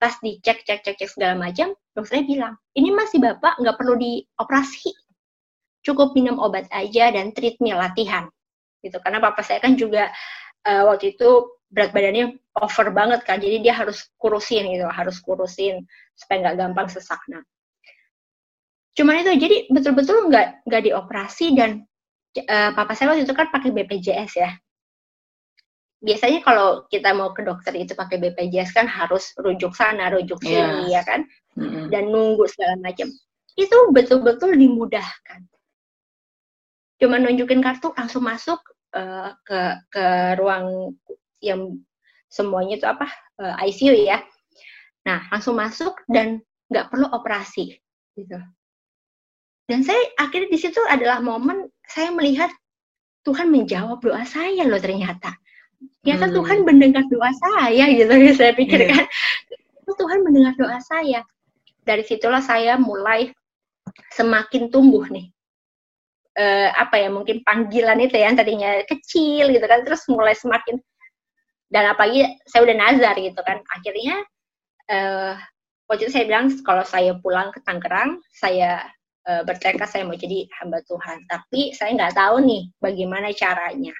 [0.00, 4.94] pas dicek cek cek cek segala macam dokternya bilang ini masih bapak nggak perlu dioperasi.
[5.82, 8.30] Cukup minum obat aja dan treatment latihan.
[8.82, 10.10] Gitu karena papa saya kan juga
[10.66, 11.30] uh, waktu itu
[11.68, 15.84] berat badannya over banget kan jadi dia harus kurusin gitu harus kurusin
[16.16, 17.44] supaya nggak gampang sesak nah
[18.96, 21.86] cuman itu jadi betul-betul nggak nggak dioperasi dan
[22.36, 24.50] uh, papa saya waktu itu kan pakai BPJS ya.
[25.98, 30.94] Biasanya kalau kita mau ke dokter itu pakai BPJS kan harus rujuk sana rujuk sini
[30.94, 31.00] yeah.
[31.00, 31.26] ya kan?
[31.58, 31.90] Mm-hmm.
[31.90, 33.10] dan nunggu segala macam.
[33.58, 35.40] Itu betul-betul dimudahkan.
[37.02, 38.62] Cuma nunjukin kartu langsung masuk
[38.94, 39.60] uh, ke
[39.92, 40.06] ke
[40.38, 40.94] ruang
[41.42, 41.76] yang
[42.28, 43.08] semuanya itu apa
[43.40, 44.20] uh, eh, ICU ya
[45.04, 47.80] nah langsung masuk dan nggak perlu operasi
[48.16, 48.38] gitu
[49.68, 52.48] dan saya akhirnya di situ adalah momen saya melihat
[53.28, 55.36] Tuhan menjawab doa saya loh ternyata.
[56.00, 56.34] Ternyata hmm.
[56.40, 58.08] Tuhan mendengar doa saya gitu
[58.40, 59.04] saya pikirkan.
[59.04, 59.92] Yeah.
[59.92, 61.20] Tuhan mendengar doa saya.
[61.84, 63.28] Dari situlah saya mulai
[64.16, 65.28] semakin tumbuh nih.
[66.38, 70.78] Uh, apa ya mungkin panggilan itu ya yang tadinya kecil gitu kan terus mulai semakin
[71.66, 74.22] dan apalagi saya udah nazar gitu kan akhirnya
[74.86, 75.34] uh,
[75.90, 78.86] waktu itu saya bilang kalau saya pulang ke Tangerang saya
[79.28, 81.28] uh, bertekad saya mau jadi hamba Tuhan.
[81.28, 83.94] Tapi saya nggak tahu nih bagaimana caranya.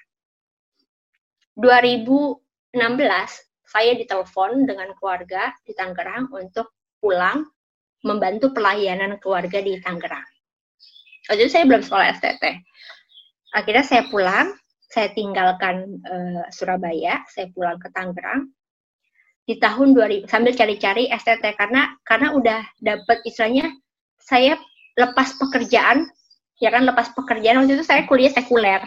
[1.60, 2.38] 2016
[3.68, 6.72] saya ditelepon dengan keluarga di Tangerang untuk
[7.02, 7.44] pulang
[8.06, 10.24] membantu pelayanan keluarga di Tangerang.
[11.28, 12.44] Waktu itu saya belum sekolah STT.
[13.52, 14.56] Akhirnya saya pulang,
[14.88, 18.48] saya tinggalkan uh, Surabaya, saya pulang ke Tangerang
[19.48, 23.72] di tahun 2000 sambil cari-cari STT karena karena udah dapat istilahnya
[24.20, 24.60] saya
[25.00, 26.04] lepas pekerjaan
[26.60, 28.84] ya kan lepas pekerjaan waktu itu saya kuliah sekuler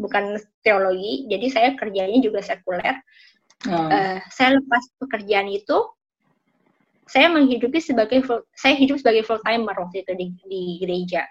[0.00, 2.96] bukan teologi jadi saya kerjanya juga sekuler
[3.68, 3.88] hmm.
[3.92, 5.76] uh, saya lepas pekerjaan itu
[7.08, 11.28] saya menghidupi sebagai full, saya hidup sebagai full timer waktu itu di, di gereja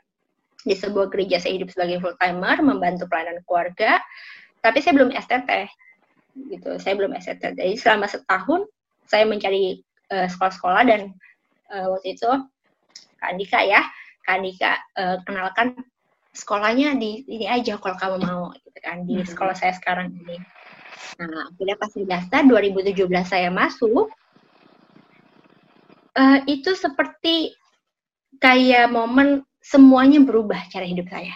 [0.67, 4.03] di sebuah gereja saya hidup sebagai full timer membantu pelayanan keluarga
[4.60, 5.49] tapi saya belum STT
[6.51, 8.67] gitu saya belum STT jadi selama setahun
[9.08, 9.80] saya mencari
[10.12, 11.15] uh, sekolah-sekolah dan
[11.71, 12.30] uh, waktu itu
[13.17, 13.82] Kak Andika ya
[14.27, 15.80] Kak Andika uh, kenalkan
[16.38, 19.25] sekolahnya di ini aja kalau kamu mau gitu kan di hmm.
[19.25, 20.38] sekolah saya sekarang ini.
[21.17, 24.13] Nah, akhirnya pas daftar 2017 saya masuk
[26.13, 27.58] uh, itu seperti
[28.38, 31.36] kayak momen semuanya berubah cara hidup saya.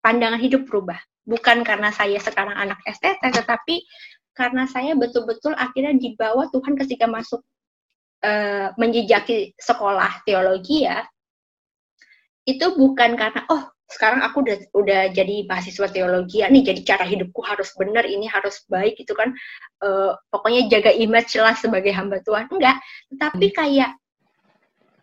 [0.00, 0.96] Pandangan hidup berubah.
[1.22, 3.84] Bukan karena saya sekarang anak STT, tetapi
[4.32, 7.44] karena saya betul-betul akhirnya dibawa Tuhan ketika masuk
[8.24, 11.04] uh, menjejaki sekolah teologi ya,
[12.48, 17.04] itu bukan karena oh sekarang aku udah udah jadi mahasiswa teologi ya nih jadi cara
[17.04, 19.36] hidupku harus benar ini harus baik itu kan
[19.84, 22.80] uh, pokoknya jaga image lah sebagai hamba Tuhan enggak
[23.20, 23.54] tapi hmm.
[23.54, 23.90] kayak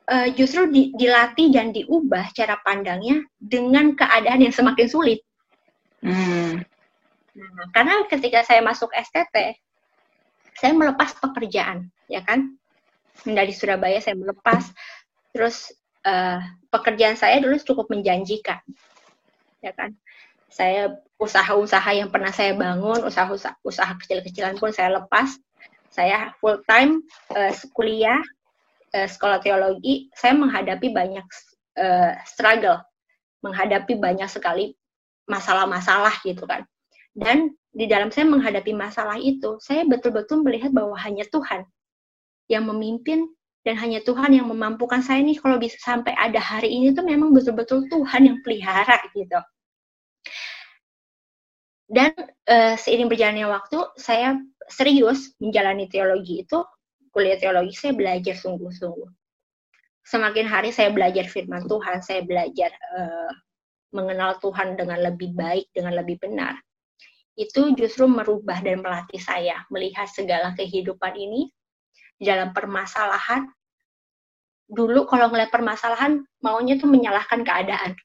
[0.10, 5.22] uh, justru di, dilatih dan diubah cara pandangnya dengan keadaan yang semakin sulit
[6.02, 6.66] hmm.
[7.38, 9.56] nah, karena ketika saya masuk STT
[10.58, 12.58] saya melepas pekerjaan ya kan
[13.24, 14.74] dari Surabaya saya melepas
[15.30, 15.72] terus
[16.06, 18.62] uh, pekerjaan saya dulu cukup menjanjikan,
[19.60, 19.96] ya kan.
[20.50, 25.38] Saya usaha-usaha yang pernah saya bangun, usaha-usaha usaha kecil-kecilan pun saya lepas.
[25.90, 27.02] Saya full time
[27.34, 28.18] uh, kuliah
[28.94, 30.10] uh, sekolah teologi.
[30.14, 31.26] Saya menghadapi banyak
[31.80, 32.82] uh, struggle,
[33.46, 34.76] menghadapi banyak sekali
[35.30, 36.66] masalah-masalah gitu kan.
[37.14, 41.66] Dan di dalam saya menghadapi masalah itu, saya betul-betul melihat bahwa hanya Tuhan
[42.50, 43.30] yang memimpin
[43.62, 47.30] dan hanya Tuhan yang memampukan saya nih kalau bisa sampai ada hari ini tuh memang
[47.30, 49.40] betul-betul Tuhan yang pelihara gitu.
[51.90, 52.14] Dan
[52.50, 54.38] uh, seiring berjalannya waktu, saya
[54.70, 56.62] serius menjalani teologi itu,
[57.10, 59.10] kuliah teologi saya belajar sungguh-sungguh.
[60.06, 63.32] Semakin hari saya belajar firman Tuhan, saya belajar uh,
[63.94, 66.58] mengenal Tuhan dengan lebih baik, dengan lebih benar.
[67.38, 71.50] Itu justru merubah dan melatih saya melihat segala kehidupan ini
[72.20, 73.48] dalam permasalahan
[74.70, 77.98] dulu kalau ngeliat permasalahan maunya tuh menyalahkan keadaan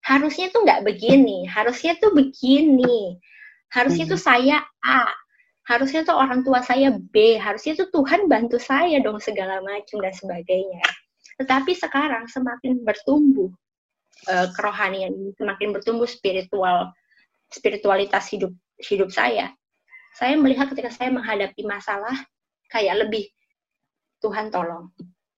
[0.00, 3.20] harusnya tuh nggak begini harusnya tuh begini
[3.68, 4.26] harusnya tuh hmm.
[4.32, 5.12] saya A
[5.66, 10.14] harusnya tuh orang tua saya B harusnya tuh Tuhan bantu saya dong segala macam dan
[10.14, 10.82] sebagainya
[11.42, 13.50] tetapi sekarang semakin bertumbuh
[14.30, 16.90] uh, kerohanian ini semakin bertumbuh spiritual
[17.50, 19.50] spiritualitas hidup hidup saya
[20.16, 22.16] saya melihat ketika saya menghadapi masalah
[22.72, 23.28] kayak lebih
[24.24, 24.88] Tuhan tolong.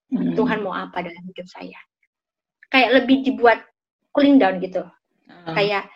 [0.08, 0.32] Hmm.
[0.38, 1.76] Tuhan mau apa dalam hidup saya.
[2.70, 3.60] Kayak lebih dibuat
[4.14, 4.86] cooling down gitu.
[5.28, 5.52] uh.
[5.52, 5.90] kayak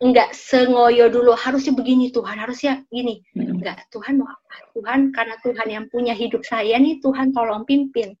[0.00, 3.20] enggak sengoyo dulu harusnya begini Tuhan harusnya gini.
[3.36, 3.60] Hmm.
[3.60, 4.56] enggak Tuhan mau apa?
[4.72, 8.16] Tuhan karena Tuhan yang punya hidup saya nih Tuhan tolong pimpin.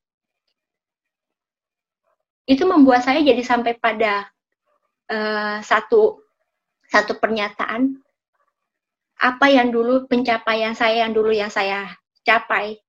[2.44, 4.28] Itu membuat saya jadi sampai pada
[5.08, 6.20] uh, satu
[6.92, 7.96] satu pernyataan.
[9.20, 11.92] Apa yang dulu pencapaian saya yang dulu yang saya
[12.24, 12.80] capai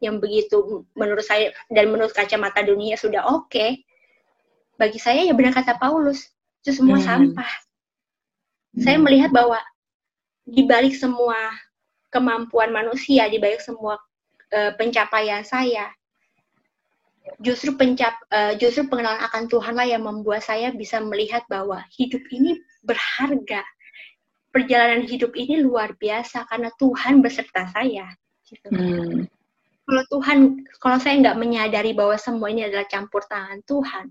[0.00, 3.84] yang begitu menurut saya dan menurut kacamata dunia sudah oke okay,
[4.80, 6.24] bagi saya ya benar kata Paulus
[6.64, 7.04] itu semua hmm.
[7.04, 7.50] sampah
[8.78, 9.04] saya hmm.
[9.06, 9.58] melihat bahwa
[10.46, 11.36] di balik semua
[12.10, 13.98] kemampuan manusia, di balik semua
[14.54, 15.90] uh, pencapaian saya,
[17.42, 22.58] justru pencap uh, justru pengenalan akan Tuhanlah yang membuat saya bisa melihat bahwa hidup ini
[22.82, 23.62] berharga.
[24.50, 28.10] Perjalanan hidup ini luar biasa karena Tuhan beserta saya.
[28.42, 28.66] Gitu.
[28.66, 29.30] Hmm.
[29.86, 30.38] Kalau Tuhan,
[30.82, 34.10] kalau saya nggak menyadari bahwa semua ini adalah campur tangan Tuhan,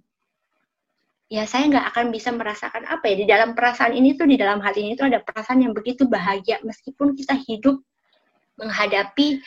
[1.30, 4.58] ya saya nggak akan bisa merasakan apa ya di dalam perasaan ini tuh di dalam
[4.65, 7.78] hati ini tuh ada perasaan yang begitu bahagia meskipun kita hidup
[8.58, 9.39] menghadapi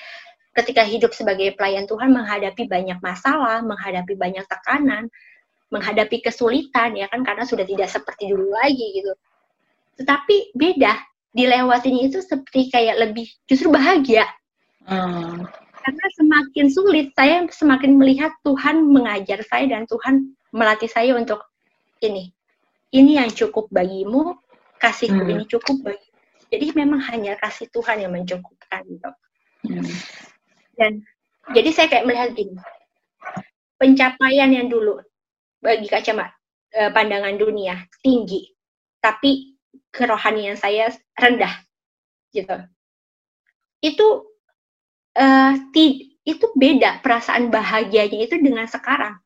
[0.52, 5.08] ketika hidup sebagai pelayan Tuhan menghadapi banyak masalah, menghadapi banyak tekanan,
[5.72, 9.12] menghadapi kesulitan ya kan karena sudah tidak seperti dulu lagi gitu.
[10.00, 10.92] Tetapi beda,
[11.32, 14.28] dilewatinya itu seperti kayak lebih justru bahagia.
[14.84, 15.48] Hmm.
[15.82, 21.42] Karena semakin sulit saya semakin melihat Tuhan mengajar saya dan Tuhan melatih saya untuk
[22.02, 22.34] ini
[22.92, 24.36] ini yang cukup bagimu
[24.82, 25.32] kasihku hmm.
[25.32, 26.08] ini cukup bagi
[26.52, 29.10] jadi memang hanya kasih Tuhan yang mencukupkan gitu
[29.70, 29.94] hmm.
[30.76, 30.92] dan
[31.54, 32.58] jadi saya kayak melihat gini
[33.78, 34.98] pencapaian yang dulu
[35.62, 36.34] bagi kacamata
[36.74, 38.50] eh, pandangan dunia tinggi
[39.02, 39.58] tapi
[39.90, 41.62] kerohanian saya rendah
[42.32, 42.56] gitu
[43.82, 44.06] itu
[45.18, 45.52] uh,
[46.22, 49.18] itu beda perasaan bahagianya itu dengan sekarang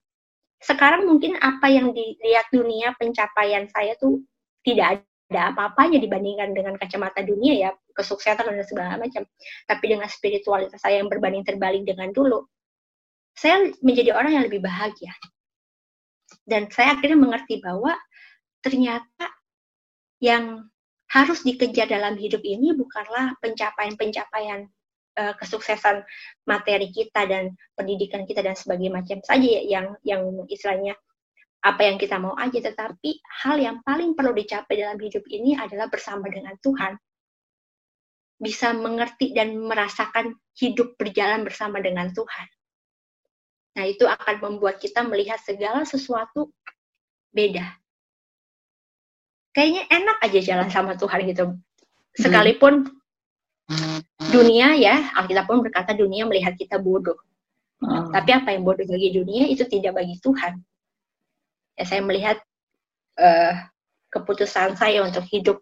[0.63, 4.25] sekarang mungkin apa yang dilihat dunia pencapaian saya tuh
[4.65, 9.23] tidak ada apa-apanya dibandingkan dengan kacamata dunia ya kesuksesan dan segala macam.
[9.69, 12.47] Tapi dengan spiritualitas saya yang berbanding terbalik dengan dulu
[13.37, 15.13] saya menjadi orang yang lebih bahagia.
[16.43, 17.93] Dan saya akhirnya mengerti bahwa
[18.65, 19.29] ternyata
[20.19, 20.67] yang
[21.13, 24.67] harus dikejar dalam hidup ini bukanlah pencapaian-pencapaian
[25.17, 26.05] uh, kesuksesan
[26.45, 30.95] materi kita dan pendidikan kita dan sebagainya macam saja ya, yang yang istilahnya
[31.67, 35.91] apa yang kita mau aja tetapi hal yang paling perlu dicapai dalam hidup ini adalah
[35.91, 36.95] bersama dengan Tuhan
[38.37, 42.49] bisa mengerti dan merasakan hidup berjalan bersama dengan Tuhan.
[43.77, 46.53] Nah, itu akan membuat kita melihat segala sesuatu
[47.33, 47.65] beda.
[49.53, 51.45] Kayaknya enak aja jalan sama Tuhan gitu.
[51.57, 52.97] Hmm.
[54.31, 57.19] Dunia ya Alkitab pun berkata dunia melihat kita bodoh
[57.83, 58.13] hmm.
[58.13, 60.61] tapi apa yang bodoh bagi dunia itu tidak bagi Tuhan
[61.77, 62.41] ya saya melihat
[63.21, 63.53] uh,
[64.13, 65.61] keputusan saya untuk hidup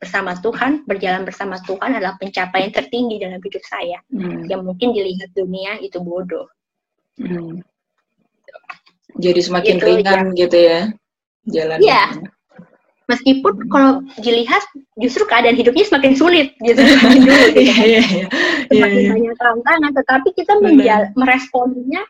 [0.00, 4.48] bersama Tuhan berjalan bersama Tuhan adalah pencapaian tertinggi dalam hidup saya hmm.
[4.48, 6.48] yang mungkin dilihat dunia itu bodoh
[7.20, 7.60] hmm.
[9.20, 10.36] jadi semakin gitu, ringan ya.
[10.36, 10.80] gitu ya
[11.48, 12.04] jalan ya
[13.10, 14.62] meskipun kalau dilihat
[15.02, 16.78] justru keadaan hidupnya semakin sulit gitu.
[17.18, 17.60] Dulu gitu.
[17.66, 18.28] yeah, yeah, yeah.
[18.70, 22.02] semakin yeah, banyak tantangan tetapi kita menjal meresponnya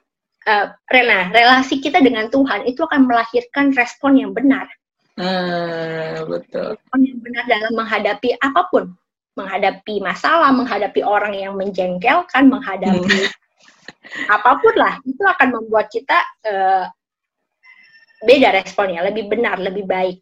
[0.45, 4.69] uh, rela relasi kita dengan Tuhan itu akan melahirkan respon yang benar.
[5.17, 6.77] Uh, betul.
[6.77, 8.93] Respon yang benar dalam menghadapi apa pun.
[9.39, 14.29] Menghadapi masalah menghadapi orang yang menjengkelkan menghadapi hmm.
[14.37, 16.85] apa pun lah itu akan membuat kita uh,
[18.21, 20.21] beda responnya lebih benar lebih baik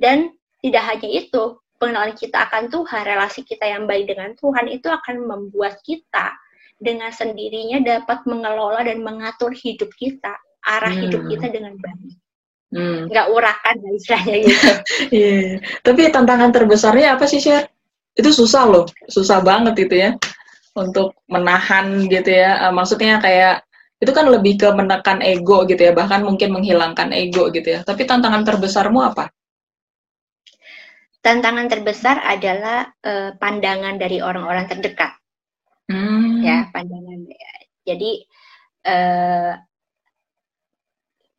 [0.00, 0.32] dan
[0.64, 5.16] tidak hanya itu, pengenalan kita akan Tuhan, relasi kita yang baik dengan Tuhan itu akan
[5.24, 6.36] membuat kita
[6.80, 11.02] dengan sendirinya dapat mengelola dan mengatur hidup kita, arah hmm.
[11.08, 12.16] hidup kita dengan baik.
[12.70, 13.10] Hmm.
[13.12, 14.68] Nggak urakan istilahnya gitu.
[15.20, 15.60] yeah.
[15.84, 17.68] Tapi tantangan terbesarnya apa sih, Sher?
[18.16, 20.10] Itu susah loh, susah banget itu ya.
[20.76, 22.68] Untuk menahan gitu ya.
[22.68, 23.64] Uh, maksudnya kayak
[24.00, 27.80] itu kan lebih ke menekan ego gitu ya, bahkan mungkin menghilangkan ego gitu ya.
[27.84, 29.28] Tapi tantangan terbesarmu apa?
[31.20, 35.12] Tantangan terbesar adalah uh, pandangan dari orang-orang terdekat.
[35.88, 36.40] Hmm.
[36.40, 37.28] Ya, pandangan.
[37.84, 38.24] Jadi
[38.88, 39.52] uh,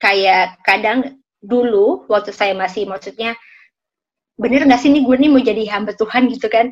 [0.02, 3.34] kayak kadang dulu waktu saya masih maksudnya
[4.38, 6.70] bener nggak sih nih gue nih mau jadi hamba Tuhan gitu kan?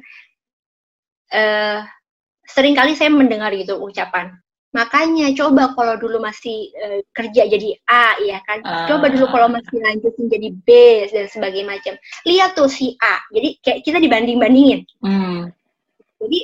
[1.30, 1.86] Uh,
[2.50, 4.34] sering kali saya mendengar gitu ucapan
[4.70, 8.62] Makanya coba kalau dulu masih uh, kerja jadi A ya kan.
[8.62, 8.86] Uh.
[8.86, 10.70] Coba dulu kalau masih lanjutin jadi B
[11.10, 11.94] dan sebagainya macam.
[12.30, 13.18] Lihat tuh si A.
[13.34, 14.86] Jadi kayak kita dibanding-bandingin.
[15.02, 15.50] Hmm.
[16.22, 16.40] Jadi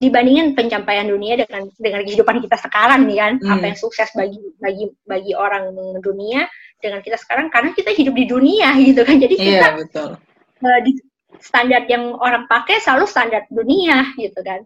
[0.00, 3.52] dibandingin pencapaian dunia dengan dengan kehidupan kita sekarang nih kan hmm.
[3.52, 6.48] apa yang sukses bagi bagi bagi orang dunia
[6.80, 10.16] dengan kita sekarang karena kita hidup di dunia gitu kan jadi kita yeah, betul.
[10.64, 10.96] Uh, di
[11.44, 14.64] standar yang orang pakai selalu standar dunia gitu kan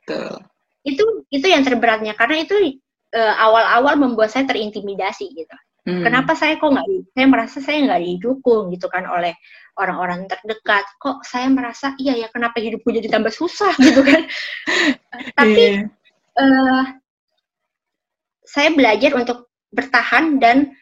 [0.00, 0.48] betul.
[0.86, 2.16] Itu itu yang terberatnya.
[2.16, 2.80] Karena itu
[3.14, 5.56] uh, awal-awal membuat saya terintimidasi gitu.
[5.80, 6.04] Hmm.
[6.04, 9.32] kenapa saya kok nggak saya merasa saya nggak didukung gitu kan oleh
[9.80, 10.84] orang-orang terdekat.
[11.00, 13.72] Kok saya merasa iya ya kenapa hidupku jadi tambah susah?
[13.84, 14.28] Gitu kan.
[15.40, 15.88] Tapi yeah.
[16.36, 16.84] uh,
[18.44, 20.76] saya belajar untuk bertahan dan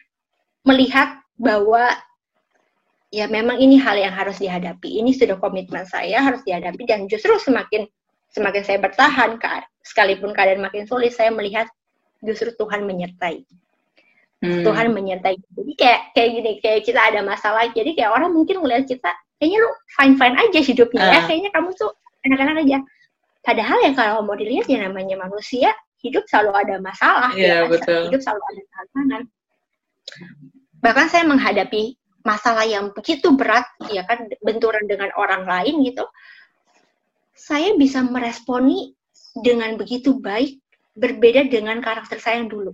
[0.67, 1.95] melihat bahwa
[3.13, 4.99] ya memang ini hal yang harus dihadapi.
[4.99, 7.87] Ini sudah komitmen saya harus dihadapi dan justru semakin
[8.29, 9.39] semakin saya bertahan
[9.89, 11.65] sekalipun keadaan makin sulit saya melihat
[12.21, 13.41] justru Tuhan menyertai
[14.45, 14.63] hmm.
[14.63, 18.85] Tuhan menyertai jadi kayak kayak gini kayak kita ada masalah jadi kayak orang mungkin melihat
[18.85, 19.09] kita
[19.41, 21.09] kayaknya lu fine fine aja hidupnya uh.
[21.09, 21.23] ya ah.
[21.25, 21.91] kayaknya kamu tuh
[22.27, 22.77] enak-enak aja
[23.41, 25.71] padahal ya kalau mau dilihat ya namanya manusia
[26.03, 28.11] hidup selalu ada masalah yeah, ya betul.
[28.11, 29.21] hidup selalu ada tantangan
[30.79, 36.03] bahkan saya menghadapi masalah yang begitu berat ya kan benturan dengan orang lain gitu
[37.31, 38.91] saya bisa meresponi
[39.41, 40.59] dengan begitu baik
[40.93, 42.71] berbeda dengan karakter saya yang dulu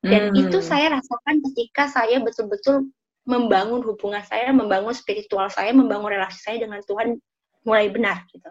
[0.00, 0.48] dan hmm.
[0.48, 2.88] itu saya rasakan ketika saya betul-betul
[3.28, 7.20] membangun hubungan saya, membangun spiritual saya, membangun relasi saya dengan Tuhan
[7.68, 8.48] mulai benar gitu.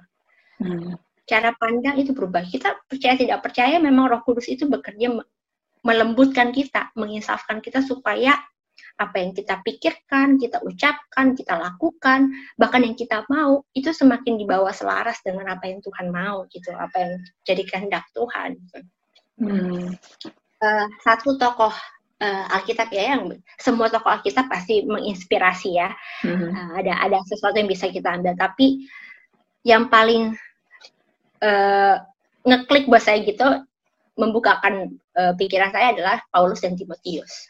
[0.61, 0.93] Hmm.
[1.25, 2.45] Cara pandang itu berubah.
[2.45, 5.09] Kita percaya tidak percaya memang Roh Kudus itu bekerja
[5.81, 8.37] melembutkan kita, menginsafkan kita supaya
[8.99, 14.71] apa yang kita pikirkan, kita ucapkan, kita lakukan, bahkan yang kita mau itu semakin dibawa
[14.75, 17.13] selaras dengan apa yang Tuhan mau gitu, apa yang
[17.43, 18.59] jadi kehendak Tuhan.
[19.39, 19.95] Hmm
[20.63, 21.71] uh, satu tokoh
[22.21, 25.89] uh, Alkitab ya yang semua tokoh Alkitab pasti menginspirasi ya.
[26.23, 26.49] Mm-hmm.
[26.51, 28.87] Uh, ada ada sesuatu yang bisa kita ambil tapi
[29.67, 30.35] yang paling
[31.43, 31.95] uh,
[32.47, 33.63] ngeklik buat saya gitu
[34.19, 37.47] membukakan uh, pikiran saya adalah Paulus dan Timotius.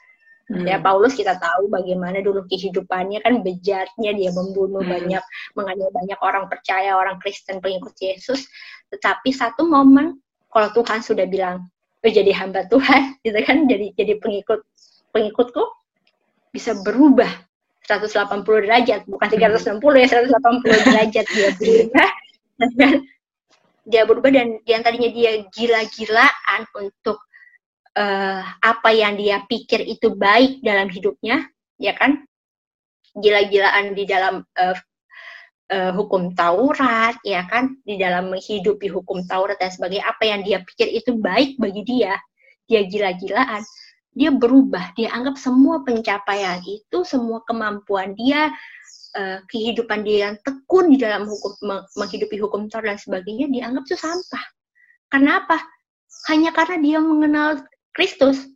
[0.50, 0.66] Hmm.
[0.66, 4.91] Ya Paulus kita tahu bagaimana dulu kehidupannya kan bejatnya dia membunuh hmm.
[4.91, 5.24] banyak,
[5.54, 8.50] menganiaya banyak orang percaya, orang Kristen pengikut Yesus.
[8.89, 10.18] Tetapi satu momen
[10.50, 11.70] kalau Tuhan sudah bilang
[12.02, 14.66] oh, jadi hamba Tuhan gitu kan jadi jadi pengikut
[15.14, 15.64] pengikutku
[16.50, 17.30] bisa berubah
[17.86, 22.10] 180 derajat bukan 360 ya 180 derajat dia berubah
[22.78, 22.93] dan
[23.89, 27.18] dia berubah dan yang tadinya dia gila-gilaan untuk
[27.97, 31.47] uh, apa yang dia pikir itu baik dalam hidupnya
[31.79, 32.25] ya kan
[33.17, 34.77] gila-gilaan di dalam uh,
[35.69, 40.61] uh, hukum Taurat, ya kan, di dalam menghidupi hukum Taurat dan sebagai apa yang dia
[40.65, 42.17] pikir itu baik bagi dia,
[42.65, 43.61] dia gila-gilaan,
[44.13, 48.49] dia berubah, dia anggap semua pencapaian itu, semua kemampuan dia,
[49.17, 51.53] uh, kehidupan dia yang tekun di dalam hukum
[51.97, 54.45] menghidupi hukum Taurat dan sebagainya dianggap itu sampah.
[55.09, 55.57] Kenapa?
[56.29, 57.65] Hanya karena dia mengenal
[58.00, 58.47] Kristus.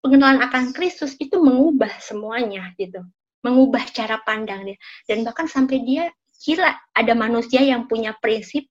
[0.00, 3.04] Pengenalan akan Kristus itu mengubah semuanya gitu
[3.42, 6.10] mengubah cara pandang dia dan bahkan sampai dia
[6.42, 8.66] gila ada manusia yang punya prinsip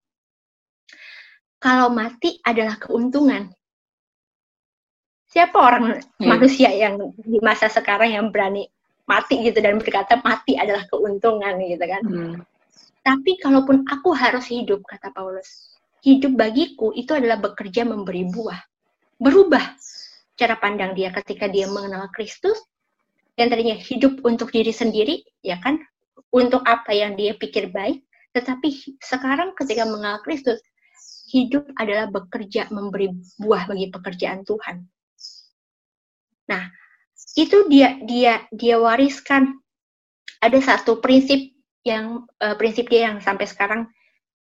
[1.58, 3.52] kalau mati adalah keuntungan
[5.28, 6.28] siapa orang hmm.
[6.28, 8.68] manusia yang di masa sekarang yang berani
[9.08, 12.36] mati gitu dan berkata mati adalah keuntungan gitu kan hmm.
[13.08, 18.60] tapi kalaupun aku harus hidup kata Paulus hidup bagiku itu adalah bekerja memberi buah
[19.18, 19.78] berubah
[20.38, 22.58] cara pandang dia ketika dia mengenal Kristus.
[23.38, 25.78] Yang tadinya hidup untuk diri sendiri, ya kan,
[26.34, 28.02] untuk apa yang dia pikir baik,
[28.34, 30.58] tetapi sekarang ketika mengenal Kristus,
[31.30, 34.90] hidup adalah bekerja memberi buah bagi pekerjaan Tuhan.
[36.50, 36.64] Nah,
[37.38, 39.54] itu dia dia dia wariskan.
[40.42, 43.82] Ada satu prinsip yang uh, prinsip dia yang sampai sekarang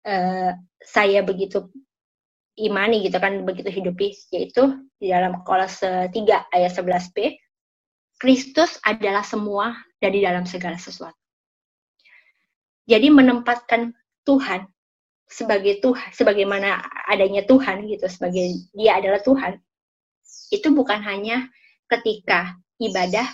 [0.07, 1.67] uh, saya begitu
[2.59, 6.11] imani gitu kan begitu hidupi yaitu di dalam Kolose 3
[6.51, 7.39] ayat 11b
[8.21, 11.17] Kristus adalah semua dari dalam segala sesuatu.
[12.85, 14.69] Jadi menempatkan Tuhan
[15.25, 19.57] sebagai Tuhan, sebagaimana adanya Tuhan gitu, sebagai Dia adalah Tuhan.
[20.53, 21.49] Itu bukan hanya
[21.89, 23.25] ketika ibadah,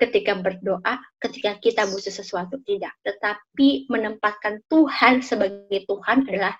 [0.00, 6.54] ketika berdoa, ketika kita butuh sesuatu tidak, tetapi menempatkan Tuhan sebagai Tuhan adalah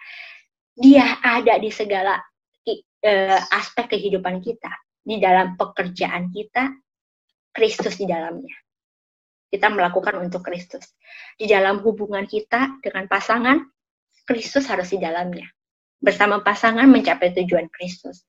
[0.75, 2.19] Dia ada di segala
[3.05, 4.71] uh, aspek kehidupan kita,
[5.05, 6.73] di dalam pekerjaan kita,
[7.55, 8.57] Kristus di dalamnya.
[9.47, 10.99] Kita melakukan untuk Kristus.
[11.39, 13.63] Di dalam hubungan kita dengan pasangan,
[14.27, 15.47] Kristus harus di dalamnya.
[16.03, 18.27] Bersama pasangan mencapai tujuan Kristus.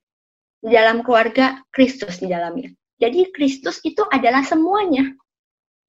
[0.62, 2.70] Di dalam keluarga, Kristus di dalamnya.
[3.02, 5.18] Jadi Kristus itu adalah semuanya.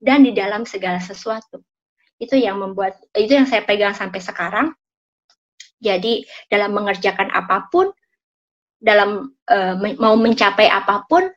[0.01, 1.61] Dan di dalam segala sesuatu.
[2.17, 4.73] Itu yang membuat, itu yang saya pegang sampai sekarang.
[5.81, 7.93] Jadi dalam mengerjakan apa pun,
[8.81, 11.29] dalam uh, mau mencapai apa pun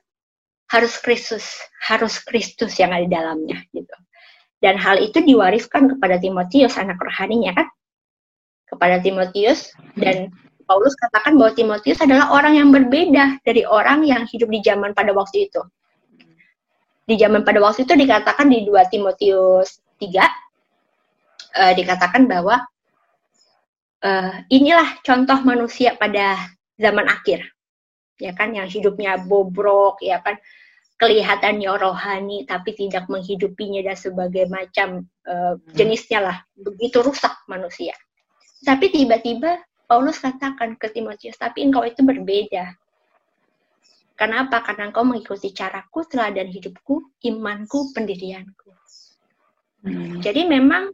[0.70, 3.96] harus Kristus, harus Kristus yang ada di dalamnya gitu.
[4.60, 7.68] Dan hal itu diwariskan kepada Timotius anak rohaninya kan?
[8.70, 10.30] Kepada Timotius dan
[10.70, 15.10] Paulus katakan bahwa Timotius adalah orang yang berbeda dari orang yang hidup di zaman pada
[15.18, 15.62] waktu itu.
[17.10, 20.30] Di zaman pada waktu itu dikatakan di 2 Timotius 3 uh,
[21.58, 22.62] eh, dikatakan bahwa
[24.04, 26.38] uh, inilah contoh manusia pada
[26.80, 27.44] zaman akhir.
[28.20, 30.36] Ya kan yang hidupnya bobrok ya kan
[31.00, 37.96] kelihatannya rohani tapi tidak menghidupinya dan sebagai macam uh, jenisnya lah begitu rusak manusia.
[38.60, 42.76] Tapi tiba-tiba Paulus katakan ke Timotius, tapi engkau itu berbeda.
[44.20, 44.62] Kenapa?
[44.62, 48.70] Karena engkau mengikuti caraku, teladan hidupku, imanku, pendirianku.
[49.82, 50.20] Hmm.
[50.20, 50.92] Jadi memang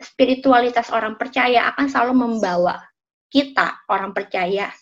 [0.00, 2.80] spiritualitas orang percaya akan selalu membawa
[3.30, 4.72] kita, orang percaya,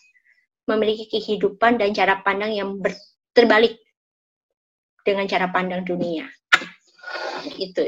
[0.65, 2.79] memiliki kehidupan dan cara pandang yang
[3.35, 3.77] terbalik
[5.05, 6.25] dengan cara pandang dunia.
[7.59, 7.85] Itu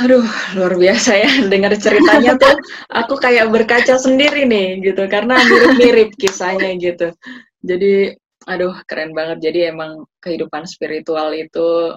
[0.00, 0.24] Aduh,
[0.56, 2.56] luar biasa ya dengar ceritanya tuh
[2.88, 7.12] aku kayak berkaca sendiri nih gitu karena mirip-mirip kisahnya gitu.
[7.60, 8.16] Jadi
[8.48, 9.52] aduh keren banget.
[9.52, 11.92] Jadi emang kehidupan spiritual itu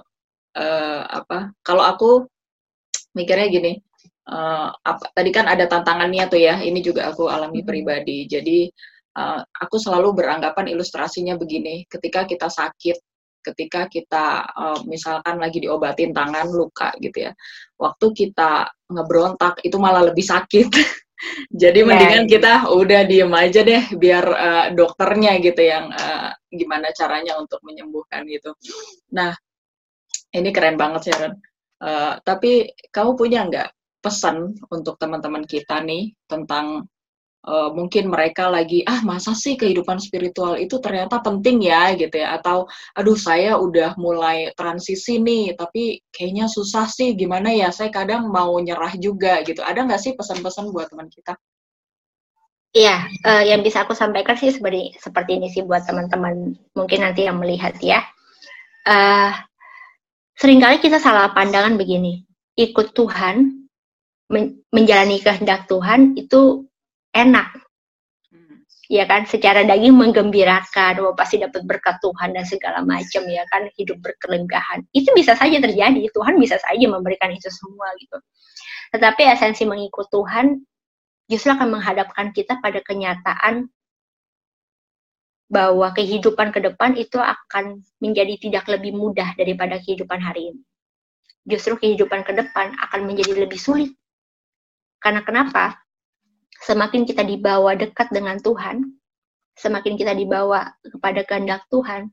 [0.60, 1.56] uh, apa?
[1.64, 2.28] Kalau aku
[3.16, 3.72] mikirnya gini,
[4.28, 6.60] uh, apa, tadi kan ada tantangannya tuh ya.
[6.60, 8.28] Ini juga aku alami pribadi.
[8.28, 8.68] Jadi
[9.16, 13.00] uh, aku selalu beranggapan ilustrasinya begini, ketika kita sakit
[13.46, 17.32] ketika kita uh, misalkan lagi diobatin tangan luka gitu ya
[17.78, 20.66] waktu kita ngebrontak itu malah lebih sakit
[21.62, 21.86] jadi yeah.
[21.86, 22.30] mendingan iya.
[22.34, 28.26] kita udah diem aja deh biar uh, dokternya gitu yang uh, gimana caranya untuk menyembuhkan
[28.26, 28.50] gitu
[29.14, 29.30] nah
[30.34, 31.38] ini keren banget Sharon
[31.82, 33.68] uh, tapi kamu punya nggak
[34.00, 36.86] pesan untuk teman-teman kita nih tentang
[37.46, 42.38] uh, mungkin mereka lagi ah masa sih kehidupan spiritual itu ternyata penting ya gitu ya
[42.38, 48.28] atau aduh saya udah mulai transisi nih tapi kayaknya susah sih gimana ya saya kadang
[48.30, 51.34] mau nyerah juga gitu ada nggak sih pesan-pesan buat teman kita?
[52.76, 57.24] Iya, uh, yang bisa aku sampaikan sih seperti seperti ini sih buat teman-teman mungkin nanti
[57.24, 58.04] yang melihat ya.
[58.84, 59.32] Uh,
[60.36, 62.24] sering kali kita salah pandangan begini,
[62.60, 63.66] ikut Tuhan,
[64.32, 66.68] men menjalani kehendak Tuhan itu
[67.16, 67.48] enak.
[68.28, 68.60] Hmm.
[68.92, 73.70] ya kan secara daging menggembirakan oh pasti dapat berkat Tuhan dan segala macam ya kan
[73.78, 78.18] hidup berkelegahan itu bisa saja terjadi Tuhan bisa saja memberikan itu semua gitu.
[78.94, 80.62] Tetapi esensi mengikut Tuhan
[81.26, 83.66] justru akan menghadapkan kita pada kenyataan
[85.46, 90.62] bahwa kehidupan ke depan itu akan menjadi tidak lebih mudah daripada kehidupan hari ini.
[91.46, 93.94] Justru kehidupan ke depan akan menjadi lebih sulit.
[94.98, 95.86] Karena kenapa?
[96.62, 98.96] semakin kita dibawa dekat dengan Tuhan,
[99.58, 102.08] semakin kita dibawa kepada kehendak Tuhan,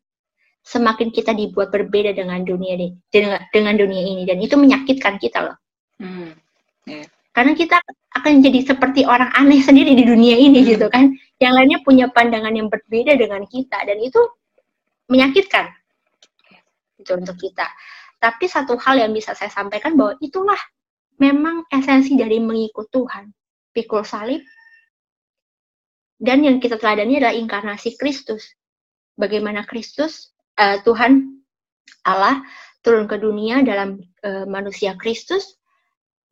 [0.68, 2.76] semakin kita dibuat berbeda dengan dunia
[3.54, 5.58] dengan dunia ini dan itu menyakitkan kita loh.
[6.02, 6.36] Hmm.
[6.84, 7.08] Yeah.
[7.34, 7.82] Karena kita
[8.14, 10.70] akan jadi seperti orang aneh sendiri di dunia ini hmm.
[10.78, 11.10] gitu kan.
[11.42, 14.22] Yang lainnya punya pandangan yang berbeda dengan kita dan itu
[15.10, 15.74] menyakitkan.
[17.02, 17.66] Itu untuk kita.
[18.22, 20.62] Tapi satu hal yang bisa saya sampaikan bahwa itulah
[21.18, 23.34] memang esensi dari mengikut Tuhan
[23.74, 24.46] pikul salib.
[26.22, 28.56] Dan yang kita teladani adalah inkarnasi Kristus.
[29.18, 31.44] Bagaimana Kristus, uh, Tuhan
[32.08, 32.46] Allah
[32.80, 35.60] turun ke dunia dalam uh, manusia Kristus,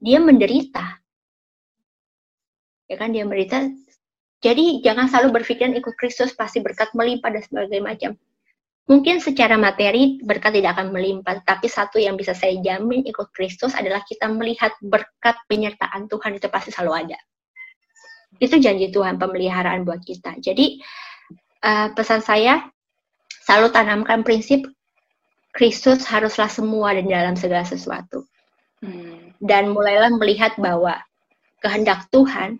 [0.01, 0.97] dia menderita.
[2.89, 3.69] Ya kan, dia menderita.
[4.41, 8.11] Jadi jangan selalu berpikir ikut Kristus pasti berkat melimpah dan sebagainya macam.
[8.89, 13.77] Mungkin secara materi berkat tidak akan melimpah, tapi satu yang bisa saya jamin ikut Kristus
[13.77, 17.19] adalah kita melihat berkat penyertaan Tuhan itu pasti selalu ada.
[18.41, 20.41] Itu janji Tuhan pemeliharaan buat kita.
[20.41, 20.81] Jadi
[21.61, 22.65] uh, pesan saya
[23.45, 24.65] selalu tanamkan prinsip
[25.53, 28.25] Kristus haruslah semua dan dalam segala sesuatu.
[28.81, 29.33] Hmm.
[29.41, 30.97] Dan mulailah melihat bahwa
[31.61, 32.57] kehendak Tuhan,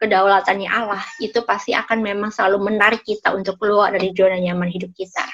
[0.00, 4.92] kedaulatannya Allah itu pasti akan memang selalu menarik kita untuk keluar dari zona nyaman hidup
[4.92, 5.24] kita.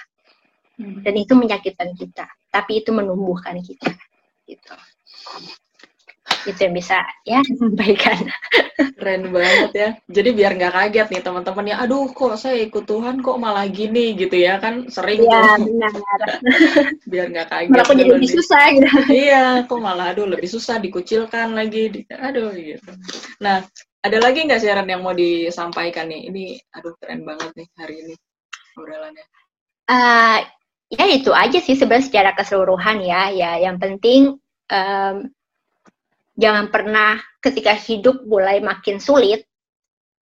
[0.79, 1.03] Hmm.
[1.03, 3.91] Dan itu menyakitkan kita, tapi itu menumbuhkan kita.
[4.47, 4.75] Gitu
[6.45, 8.29] itu yang bisa ya sampaikan
[8.95, 9.89] keren banget ya.
[10.09, 14.17] Jadi biar nggak kaget nih teman-teman ya aduh kok saya ikut Tuhan kok malah gini
[14.17, 15.69] gitu ya kan sering ya, tuh.
[15.69, 15.93] benar.
[17.13, 18.89] biar nggak kaget malah jadi lebih susah gitu.
[19.11, 22.91] Iya kok malah aduh lebih susah dikucilkan lagi aduh gitu.
[23.41, 23.65] Nah
[24.05, 26.29] ada lagi nggak siaran yang mau disampaikan nih?
[26.29, 26.45] Ini
[26.77, 28.15] aduh keren banget nih hari ini
[28.77, 29.25] obrolannya.
[29.85, 30.41] Uh,
[30.89, 33.53] ya itu aja sih sebenarnya secara keseluruhan ya ya.
[33.61, 34.21] Yang penting
[34.69, 35.17] um,
[36.35, 39.47] jangan pernah ketika hidup mulai makin sulit,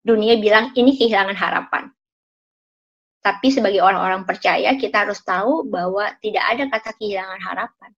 [0.02, 1.84] dunia bilang ini kehilangan harapan.
[3.20, 7.90] Tapi sebagai orang-orang percaya, kita harus tahu bahwa tidak ada kata kehilangan harapan.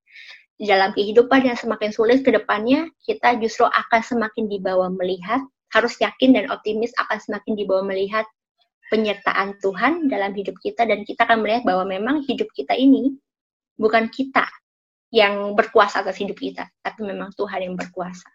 [0.58, 5.94] Di dalam kehidupan yang semakin sulit ke depannya, kita justru akan semakin dibawa melihat, harus
[6.02, 8.26] yakin dan optimis akan semakin dibawa melihat
[8.92, 13.16] penyertaan Tuhan dalam hidup kita dan kita akan melihat bahwa memang hidup kita ini
[13.80, 14.44] bukan kita
[15.12, 18.32] yang berkuasa atas hidup kita, tapi memang Tuhan yang berkuasa.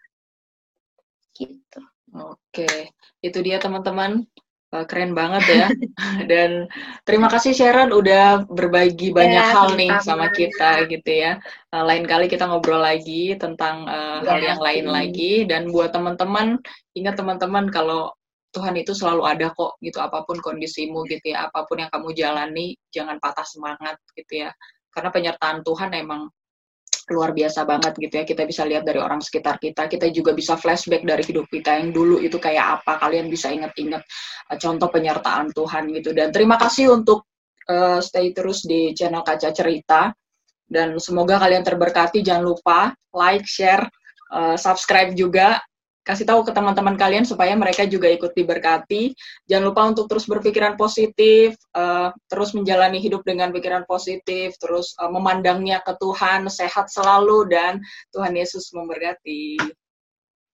[1.34, 1.82] Gitu.
[2.14, 4.24] Oke, itu dia teman-teman
[4.72, 5.66] uh, keren banget ya.
[6.30, 6.70] Dan
[7.04, 11.42] terima kasih Sharon udah berbagi banyak ya, hal nih sama kita gitu ya.
[11.74, 14.94] Uh, lain kali kita ngobrol lagi tentang uh, ya, hal yang lain hmm.
[14.94, 15.32] lagi.
[15.44, 16.62] Dan buat teman-teman,
[16.96, 18.12] ingat teman-teman kalau
[18.56, 22.16] Tuhan itu selalu ada kok gitu apa pun kondisimu gitu ya, apa pun yang kamu
[22.16, 24.50] jalani, jangan patah semangat gitu ya.
[24.88, 26.32] Karena penyertaan Tuhan emang
[27.12, 28.24] luar biasa banget gitu ya.
[28.24, 31.92] Kita bisa lihat dari orang sekitar kita, kita juga bisa flashback dari hidup kita yang
[31.92, 32.96] dulu itu kayak apa.
[33.02, 34.02] Kalian bisa inget-inget
[34.48, 36.10] uh, contoh penyertaan Tuhan gitu.
[36.16, 37.28] Dan terima kasih untuk
[37.68, 40.10] uh, stay terus di channel Kaca Cerita.
[40.68, 42.20] Dan semoga kalian terberkati.
[42.20, 43.84] Jangan lupa like, share,
[44.32, 45.60] uh, subscribe juga
[46.08, 49.12] kasih tahu ke teman-teman kalian supaya mereka juga ikut diberkati.
[49.44, 55.12] Jangan lupa untuk terus berpikiran positif, uh, terus menjalani hidup dengan pikiran positif, terus uh,
[55.12, 57.84] memandangnya ke Tuhan, sehat selalu dan
[58.16, 59.60] Tuhan Yesus memberkati.